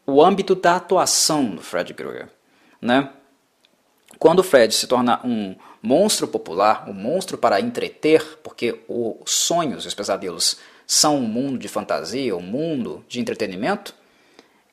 o 0.06 0.22
âmbito 0.22 0.54
da 0.54 0.76
atuação 0.76 1.54
do 1.54 1.62
Fred 1.62 1.94
Krueger. 1.94 2.28
Né? 2.82 3.10
Quando 4.20 4.40
o 4.40 4.42
Fred 4.42 4.74
se 4.74 4.86
torna 4.86 5.18
um 5.24 5.56
monstro 5.82 6.28
popular, 6.28 6.84
um 6.86 6.92
monstro 6.92 7.38
para 7.38 7.58
entreter, 7.58 8.38
porque 8.42 8.78
os 8.86 9.30
sonhos 9.32 9.86
e 9.86 9.88
os 9.88 9.94
pesadelos 9.94 10.58
são 10.86 11.16
um 11.16 11.22
mundo 11.22 11.58
de 11.58 11.68
fantasia, 11.68 12.36
um 12.36 12.42
mundo 12.42 13.02
de 13.08 13.18
entretenimento, 13.18 13.94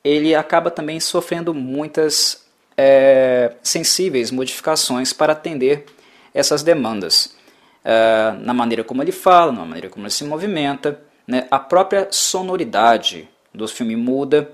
ele 0.04 0.34
acaba 0.34 0.70
também 0.70 1.00
sofrendo 1.00 1.54
muitas 1.54 2.46
é, 2.76 3.54
sensíveis 3.62 4.30
modificações 4.30 5.14
para 5.14 5.32
atender 5.32 5.86
essas 6.34 6.62
demandas. 6.62 7.34
É, 7.82 8.32
na 8.40 8.52
maneira 8.52 8.84
como 8.84 9.02
ele 9.02 9.12
fala, 9.12 9.50
na 9.50 9.64
maneira 9.64 9.88
como 9.88 10.04
ele 10.04 10.12
se 10.12 10.24
movimenta, 10.24 11.00
né, 11.26 11.48
a 11.50 11.58
própria 11.58 12.08
sonoridade 12.10 13.26
do 13.54 13.66
filme 13.66 13.96
muda. 13.96 14.52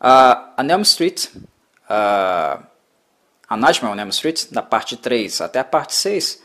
A, 0.00 0.54
a 0.56 0.64
Elm 0.64 0.80
Street, 0.80 1.26
a, 1.86 2.62
a 3.48 3.56
Nightmare 3.56 3.94
on 3.94 3.98
Elm 3.98 4.10
Street, 4.10 4.46
da 4.50 4.62
parte 4.62 4.96
3 4.96 5.40
até 5.40 5.58
a 5.58 5.64
parte 5.64 5.94
6, 5.94 6.42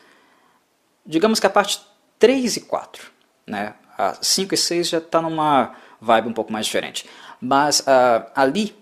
digamos 1.05 1.39
que 1.39 1.47
a 1.47 1.49
parte 1.49 1.81
3 2.17 2.57
e 2.57 2.61
4, 2.61 3.11
né, 3.45 3.73
a 3.97 4.15
5 4.21 4.53
e 4.53 4.57
6 4.57 4.89
já 4.89 4.97
está 4.99 5.21
numa 5.21 5.75
vibe 5.99 6.29
um 6.29 6.33
pouco 6.33 6.51
mais 6.51 6.65
diferente. 6.65 7.05
Mas 7.39 7.81
uh, 7.81 8.25
ali, 8.35 8.75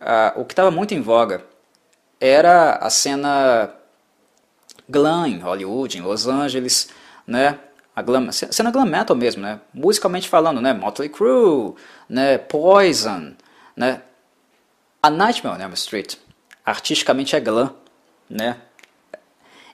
uh, 0.00 0.40
o 0.40 0.44
que 0.44 0.52
estava 0.52 0.70
muito 0.70 0.94
em 0.94 1.00
voga 1.00 1.44
era 2.20 2.76
a 2.76 2.90
cena 2.90 3.74
glam 4.88 5.26
em 5.26 5.38
Hollywood, 5.38 5.98
em 5.98 6.02
Los 6.02 6.26
Angeles, 6.26 6.88
né? 7.26 7.58
A 7.94 8.02
glam, 8.02 8.30
cena 8.32 8.70
glam 8.70 8.86
metal 8.86 9.16
mesmo, 9.16 9.42
né? 9.42 9.60
Musicalmente 9.72 10.28
falando, 10.28 10.60
né? 10.60 10.72
Motley 10.72 11.08
Crue, 11.08 11.74
né? 12.08 12.38
Poison, 12.38 13.34
né? 13.76 14.02
A 15.02 15.10
Nightmare 15.10 15.56
on 15.56 15.62
Elm 15.62 15.72
Street, 15.72 16.16
artisticamente 16.70 17.34
é 17.34 17.40
glam, 17.40 17.74
né? 18.28 18.56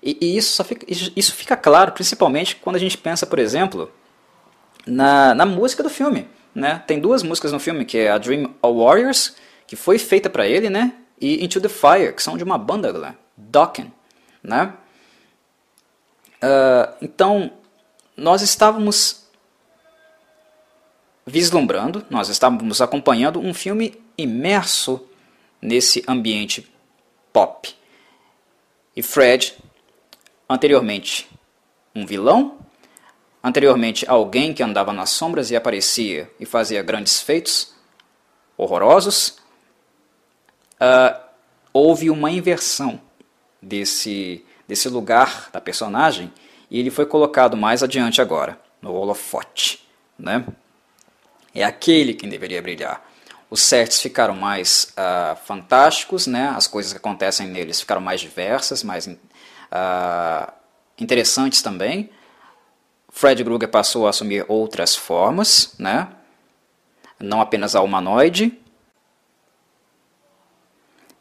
E, 0.02 0.16
e 0.20 0.36
isso, 0.36 0.62
fica, 0.64 0.86
isso 0.88 1.34
fica 1.34 1.56
claro, 1.56 1.92
principalmente 1.92 2.56
quando 2.56 2.76
a 2.76 2.78
gente 2.78 2.96
pensa, 2.96 3.26
por 3.26 3.38
exemplo, 3.38 3.90
na, 4.86 5.34
na 5.34 5.44
música 5.44 5.82
do 5.82 5.90
filme. 5.90 6.28
Né? 6.54 6.82
Tem 6.86 7.00
duas 7.00 7.22
músicas 7.22 7.52
no 7.52 7.58
filme, 7.58 7.84
que 7.84 7.98
é 7.98 8.10
a 8.10 8.18
Dream 8.18 8.54
Warriors, 8.62 9.36
que 9.66 9.76
foi 9.76 9.98
feita 9.98 10.30
para 10.30 10.46
ele, 10.46 10.70
né? 10.70 10.92
e 11.20 11.44
Into 11.44 11.60
the 11.60 11.68
Fire, 11.68 12.12
que 12.14 12.22
são 12.22 12.36
de 12.36 12.44
uma 12.44 12.56
banda, 12.56 12.96
lá, 12.96 13.14
Dokken. 13.36 13.92
Né? 14.42 14.72
Uh, 16.36 16.94
então, 17.02 17.50
nós 18.16 18.42
estávamos 18.42 19.26
vislumbrando, 21.26 22.06
nós 22.08 22.28
estávamos 22.28 22.80
acompanhando 22.80 23.40
um 23.40 23.52
filme 23.52 24.00
imerso 24.16 25.04
nesse 25.60 26.04
ambiente 26.06 26.70
pop. 27.36 27.68
E 28.96 29.02
Fred, 29.02 29.54
anteriormente 30.48 31.28
um 31.94 32.06
vilão, 32.06 32.56
Anteriormente, 33.46 34.04
alguém 34.08 34.52
que 34.52 34.60
andava 34.60 34.92
nas 34.92 35.10
sombras 35.10 35.52
e 35.52 35.56
aparecia 35.56 36.28
e 36.40 36.44
fazia 36.44 36.82
grandes 36.82 37.20
feitos 37.20 37.72
horrorosos. 38.56 39.38
Uh, 40.80 41.16
houve 41.72 42.10
uma 42.10 42.28
inversão 42.28 43.00
desse, 43.62 44.44
desse 44.66 44.88
lugar 44.88 45.48
da 45.52 45.60
personagem 45.60 46.32
e 46.68 46.80
ele 46.80 46.90
foi 46.90 47.06
colocado 47.06 47.56
mais 47.56 47.84
adiante 47.84 48.20
agora, 48.20 48.60
no 48.82 48.92
holofote. 48.92 49.86
Né? 50.18 50.44
É 51.54 51.62
aquele 51.62 52.14
quem 52.14 52.28
deveria 52.28 52.60
brilhar. 52.60 53.00
Os 53.48 53.62
sets 53.62 54.00
ficaram 54.00 54.34
mais 54.34 54.92
uh, 54.92 55.36
fantásticos, 55.44 56.26
né? 56.26 56.52
as 56.56 56.66
coisas 56.66 56.92
que 56.92 56.98
acontecem 56.98 57.46
neles 57.46 57.80
ficaram 57.80 58.00
mais 58.00 58.20
diversas, 58.20 58.82
mais 58.82 59.06
uh, 59.06 60.52
interessantes 60.98 61.62
também. 61.62 62.10
Fred 63.08 63.42
Krueger 63.44 63.68
passou 63.68 64.06
a 64.06 64.10
assumir 64.10 64.44
outras 64.48 64.96
formas, 64.96 65.74
né? 65.78 66.08
não 67.20 67.40
apenas 67.40 67.76
a 67.76 67.80
humanoide. 67.80 68.58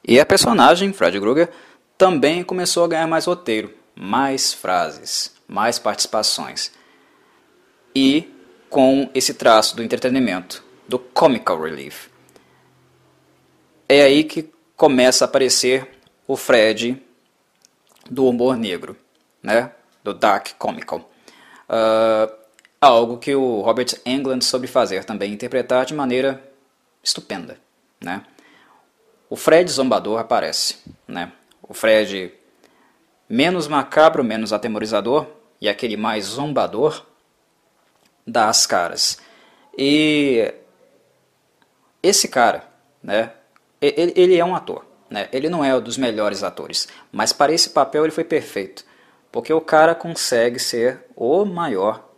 E 0.08 0.20
a 0.20 0.26
personagem, 0.26 0.92
Fred 0.94 1.20
Krueger, 1.20 1.52
também 1.98 2.44
começou 2.44 2.84
a 2.84 2.88
ganhar 2.88 3.08
mais 3.08 3.26
roteiro, 3.26 3.74
mais 3.96 4.52
frases, 4.52 5.34
mais 5.48 5.80
participações. 5.80 6.72
E 7.96 8.32
com 8.70 9.10
esse 9.14 9.34
traço 9.36 9.76
do 9.76 9.84
entretenimento, 9.84 10.64
do 10.88 11.00
comical 11.00 11.62
relief. 11.62 12.15
É 13.88 14.02
aí 14.02 14.24
que 14.24 14.52
começa 14.76 15.26
a 15.26 15.28
aparecer 15.28 15.88
o 16.28 16.36
Fred 16.36 17.02
do 18.10 18.28
humor 18.28 18.58
negro, 18.58 18.98
né? 19.42 19.72
do 20.04 20.14
dark 20.14 20.54
comical. 20.60 21.10
Uh, 21.68 22.32
algo 22.80 23.18
que 23.18 23.34
o 23.36 23.62
Robert 23.62 24.00
Englund 24.06 24.46
soube 24.46 24.68
fazer 24.68 25.04
também, 25.04 25.34
interpretar 25.34 25.86
de 25.86 25.96
maneira 25.96 26.44
estupenda. 27.04 27.58
Né? 28.00 28.24
O 29.30 29.36
Fred 29.36 29.70
zombador 29.72 30.20
aparece. 30.20 30.78
Né? 31.08 31.32
O 31.62 31.74
Fred 31.74 32.32
menos 33.28 33.68
macabro, 33.68 34.24
menos 34.24 34.54
atemorizador, 34.54 35.26
e 35.60 35.68
aquele 35.68 35.98
mais 35.98 36.26
zombador 36.26 37.04
dá 38.26 38.48
as 38.48 38.68
caras. 38.68 39.18
E 39.76 40.54
esse 42.04 42.28
cara, 42.28 42.68
né, 43.02 43.32
ele, 43.96 44.14
ele 44.16 44.38
é 44.38 44.46
um 44.46 44.56
ator. 44.56 44.86
Né? 45.10 45.28
Ele 45.32 45.50
não 45.50 45.64
é 45.64 45.76
um 45.76 45.82
dos 45.82 45.98
melhores 45.98 46.44
atores, 46.44 46.88
mas 47.12 47.32
para 47.32 47.54
esse 47.54 47.70
papel 47.70 48.04
ele 48.04 48.12
foi 48.12 48.24
perfeito. 48.24 48.84
Porque 49.32 49.54
o 49.54 49.62
cara 49.62 49.94
consegue 49.94 50.60
ser 50.60 51.06
o 51.16 51.46
maior 51.46 52.10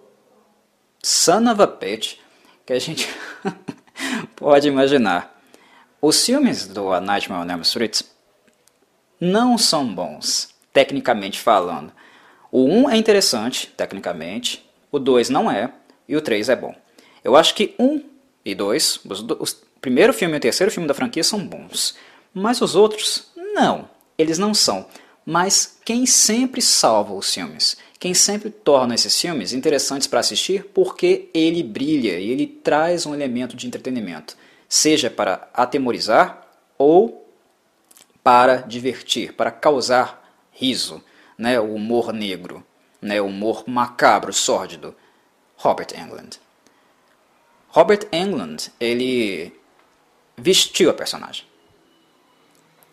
son 1.04 1.50
of 1.50 1.62
a 1.62 1.68
bitch 1.68 2.18
que 2.66 2.74
a 2.74 2.80
gente 2.80 3.10
pode 4.36 4.68
imaginar. 4.68 5.36
Os 6.02 6.24
filmes 6.24 6.68
do 6.68 6.94
A 6.94 7.02
Nightmare 7.02 7.42
on 7.42 7.52
Elm 7.52 7.62
Street 7.62 8.02
não 9.20 9.58
são 9.58 9.94
bons, 9.94 10.50
tecnicamente 10.72 11.40
falando. 11.40 11.92
O 12.52 12.66
1 12.66 12.92
é 12.92 12.98
interessante, 12.98 13.68
tecnicamente, 13.76 14.70
o 14.92 15.00
2 15.00 15.30
não 15.30 15.50
é, 15.50 15.72
e 16.08 16.16
o 16.16 16.22
3 16.22 16.50
é 16.50 16.56
bom. 16.56 16.76
Eu 17.24 17.36
acho 17.36 17.56
que 17.56 17.76
1 17.80 18.04
e 18.46 18.56
2, 18.56 19.02
os, 19.06 19.22
os 19.40 19.62
primeiro 19.88 20.12
filme 20.12 20.34
e 20.34 20.38
o 20.38 20.42
terceiro 20.42 20.70
filme 20.70 20.86
da 20.86 20.94
franquia 20.94 21.24
são 21.24 21.48
bons, 21.48 21.96
mas 22.34 22.60
os 22.60 22.76
outros 22.76 23.32
não, 23.56 23.90
eles 24.18 24.38
não 24.38 24.54
são. 24.54 24.86
mas 25.26 25.80
quem 25.86 26.06
sempre 26.06 26.62
salva 26.62 27.14
os 27.14 27.34
filmes? 27.34 27.78
Quem 27.98 28.14
sempre 28.14 28.50
torna 28.50 28.96
esses 28.96 29.20
filmes 29.20 29.54
interessantes 29.54 30.06
para 30.06 30.20
assistir 30.20 30.66
porque 30.74 31.30
ele 31.34 31.64
brilha 31.64 32.20
e 32.20 32.30
ele 32.30 32.46
traz 32.46 33.06
um 33.06 33.14
elemento 33.14 33.56
de 33.56 33.66
entretenimento, 33.66 34.36
seja 34.68 35.10
para 35.10 35.50
atemorizar 35.54 36.46
ou 36.78 37.26
para 38.22 38.58
divertir, 38.58 39.34
para 39.34 39.52
causar 39.52 40.22
riso, 40.52 41.02
né, 41.38 41.58
o 41.60 41.76
humor 41.76 42.12
negro, 42.12 42.62
né, 43.02 43.22
o 43.22 43.28
humor 43.28 43.64
macabro, 43.68 44.34
sórdido. 44.34 44.94
Robert 45.56 45.88
Englund. 45.98 46.40
Robert 47.70 48.08
Englund, 48.12 48.72
ele 48.80 49.57
vestiu 50.38 50.90
a 50.90 50.94
personagem. 50.94 51.46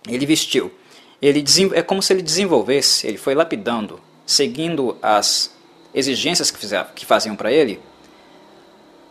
Ele 0.08 0.26
vestiu. 0.26 0.72
Ele 1.20 1.44
é 1.74 1.82
como 1.82 2.02
se 2.02 2.12
ele 2.12 2.22
desenvolvesse, 2.22 3.06
ele 3.06 3.16
foi 3.16 3.34
lapidando, 3.34 4.00
seguindo 4.26 4.98
as 5.00 5.54
exigências 5.94 6.50
que, 6.50 6.58
fizeram, 6.58 6.88
que 6.94 7.06
faziam 7.06 7.36
para 7.36 7.52
ele, 7.52 7.80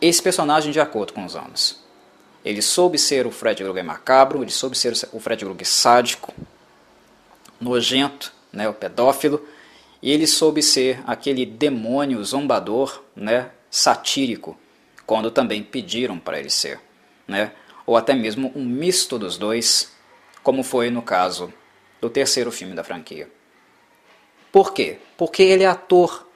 esse 0.00 0.22
personagem 0.22 0.70
de 0.70 0.80
acordo 0.80 1.12
com 1.12 1.24
os 1.24 1.34
anos. 1.34 1.82
Ele 2.44 2.60
soube 2.60 2.98
ser 2.98 3.26
o 3.26 3.30
Fred 3.30 3.62
Krueger 3.62 3.84
macabro, 3.84 4.42
ele 4.42 4.50
soube 4.50 4.76
ser 4.76 4.92
o 5.12 5.18
Fred 5.18 5.44
Krueger 5.44 5.66
sádico, 5.66 6.32
nojento, 7.60 8.32
né, 8.52 8.68
o 8.68 8.74
pedófilo, 8.74 9.44
e 10.02 10.12
ele 10.12 10.26
soube 10.26 10.62
ser 10.62 11.02
aquele 11.06 11.46
demônio 11.46 12.22
zombador, 12.22 13.02
né, 13.16 13.50
satírico, 13.70 14.56
quando 15.06 15.30
também 15.30 15.62
pediram 15.62 16.18
para 16.18 16.38
ele 16.38 16.50
ser, 16.50 16.78
né, 17.26 17.52
ou 17.86 17.96
até 17.96 18.14
mesmo 18.14 18.52
um 18.54 18.64
misto 18.64 19.18
dos 19.18 19.36
dois, 19.36 19.92
como 20.42 20.62
foi 20.62 20.90
no 20.90 21.02
caso 21.02 21.52
do 22.00 22.10
terceiro 22.10 22.50
filme 22.50 22.74
da 22.74 22.84
franquia. 22.84 23.28
Por 24.52 24.72
quê? 24.72 24.98
Porque 25.16 25.42
ele 25.42 25.64
é 25.64 25.66
ator, 25.66 26.26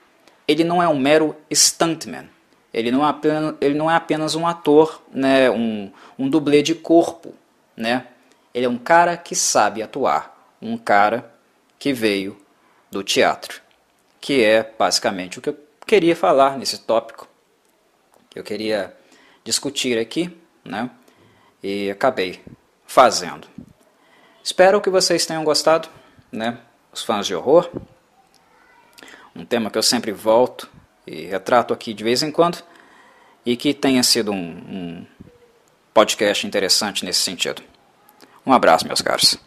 ele 0.46 0.64
não 0.64 0.82
é 0.82 0.88
um 0.88 0.98
mero 0.98 1.36
stuntman, 1.52 2.28
ele 2.72 2.90
não 2.90 3.04
é 3.04 3.10
apenas, 3.10 3.54
ele 3.60 3.74
não 3.74 3.90
é 3.90 3.94
apenas 3.94 4.34
um 4.34 4.46
ator, 4.46 5.02
né, 5.12 5.50
um, 5.50 5.92
um 6.18 6.28
dublê 6.28 6.62
de 6.62 6.74
corpo, 6.74 7.34
né? 7.76 8.06
Ele 8.52 8.66
é 8.66 8.68
um 8.68 8.78
cara 8.78 9.16
que 9.16 9.36
sabe 9.36 9.82
atuar, 9.82 10.56
um 10.60 10.76
cara 10.76 11.32
que 11.78 11.92
veio 11.92 12.36
do 12.90 13.02
teatro, 13.04 13.60
que 14.20 14.42
é 14.42 14.68
basicamente 14.78 15.38
o 15.38 15.42
que 15.42 15.50
eu 15.50 15.58
queria 15.86 16.16
falar 16.16 16.58
nesse 16.58 16.78
tópico, 16.78 17.28
que 18.28 18.38
eu 18.38 18.42
queria 18.42 18.94
discutir 19.44 19.98
aqui, 19.98 20.36
né? 20.64 20.90
E 21.62 21.90
acabei 21.90 22.40
fazendo. 22.86 23.48
Espero 24.42 24.80
que 24.80 24.90
vocês 24.90 25.26
tenham 25.26 25.44
gostado, 25.44 25.88
né? 26.30 26.58
Os 26.92 27.02
fãs 27.02 27.26
de 27.26 27.34
horror. 27.34 27.70
Um 29.34 29.44
tema 29.44 29.70
que 29.70 29.78
eu 29.78 29.82
sempre 29.82 30.12
volto 30.12 30.68
e 31.06 31.26
retrato 31.26 31.72
aqui 31.72 31.92
de 31.92 32.04
vez 32.04 32.22
em 32.22 32.30
quando 32.30 32.62
e 33.44 33.56
que 33.56 33.72
tenha 33.72 34.02
sido 34.02 34.32
um, 34.32 34.36
um 34.36 35.06
podcast 35.92 36.46
interessante 36.46 37.04
nesse 37.04 37.20
sentido. 37.20 37.62
Um 38.44 38.52
abraço, 38.52 38.86
meus 38.86 39.02
caros. 39.02 39.38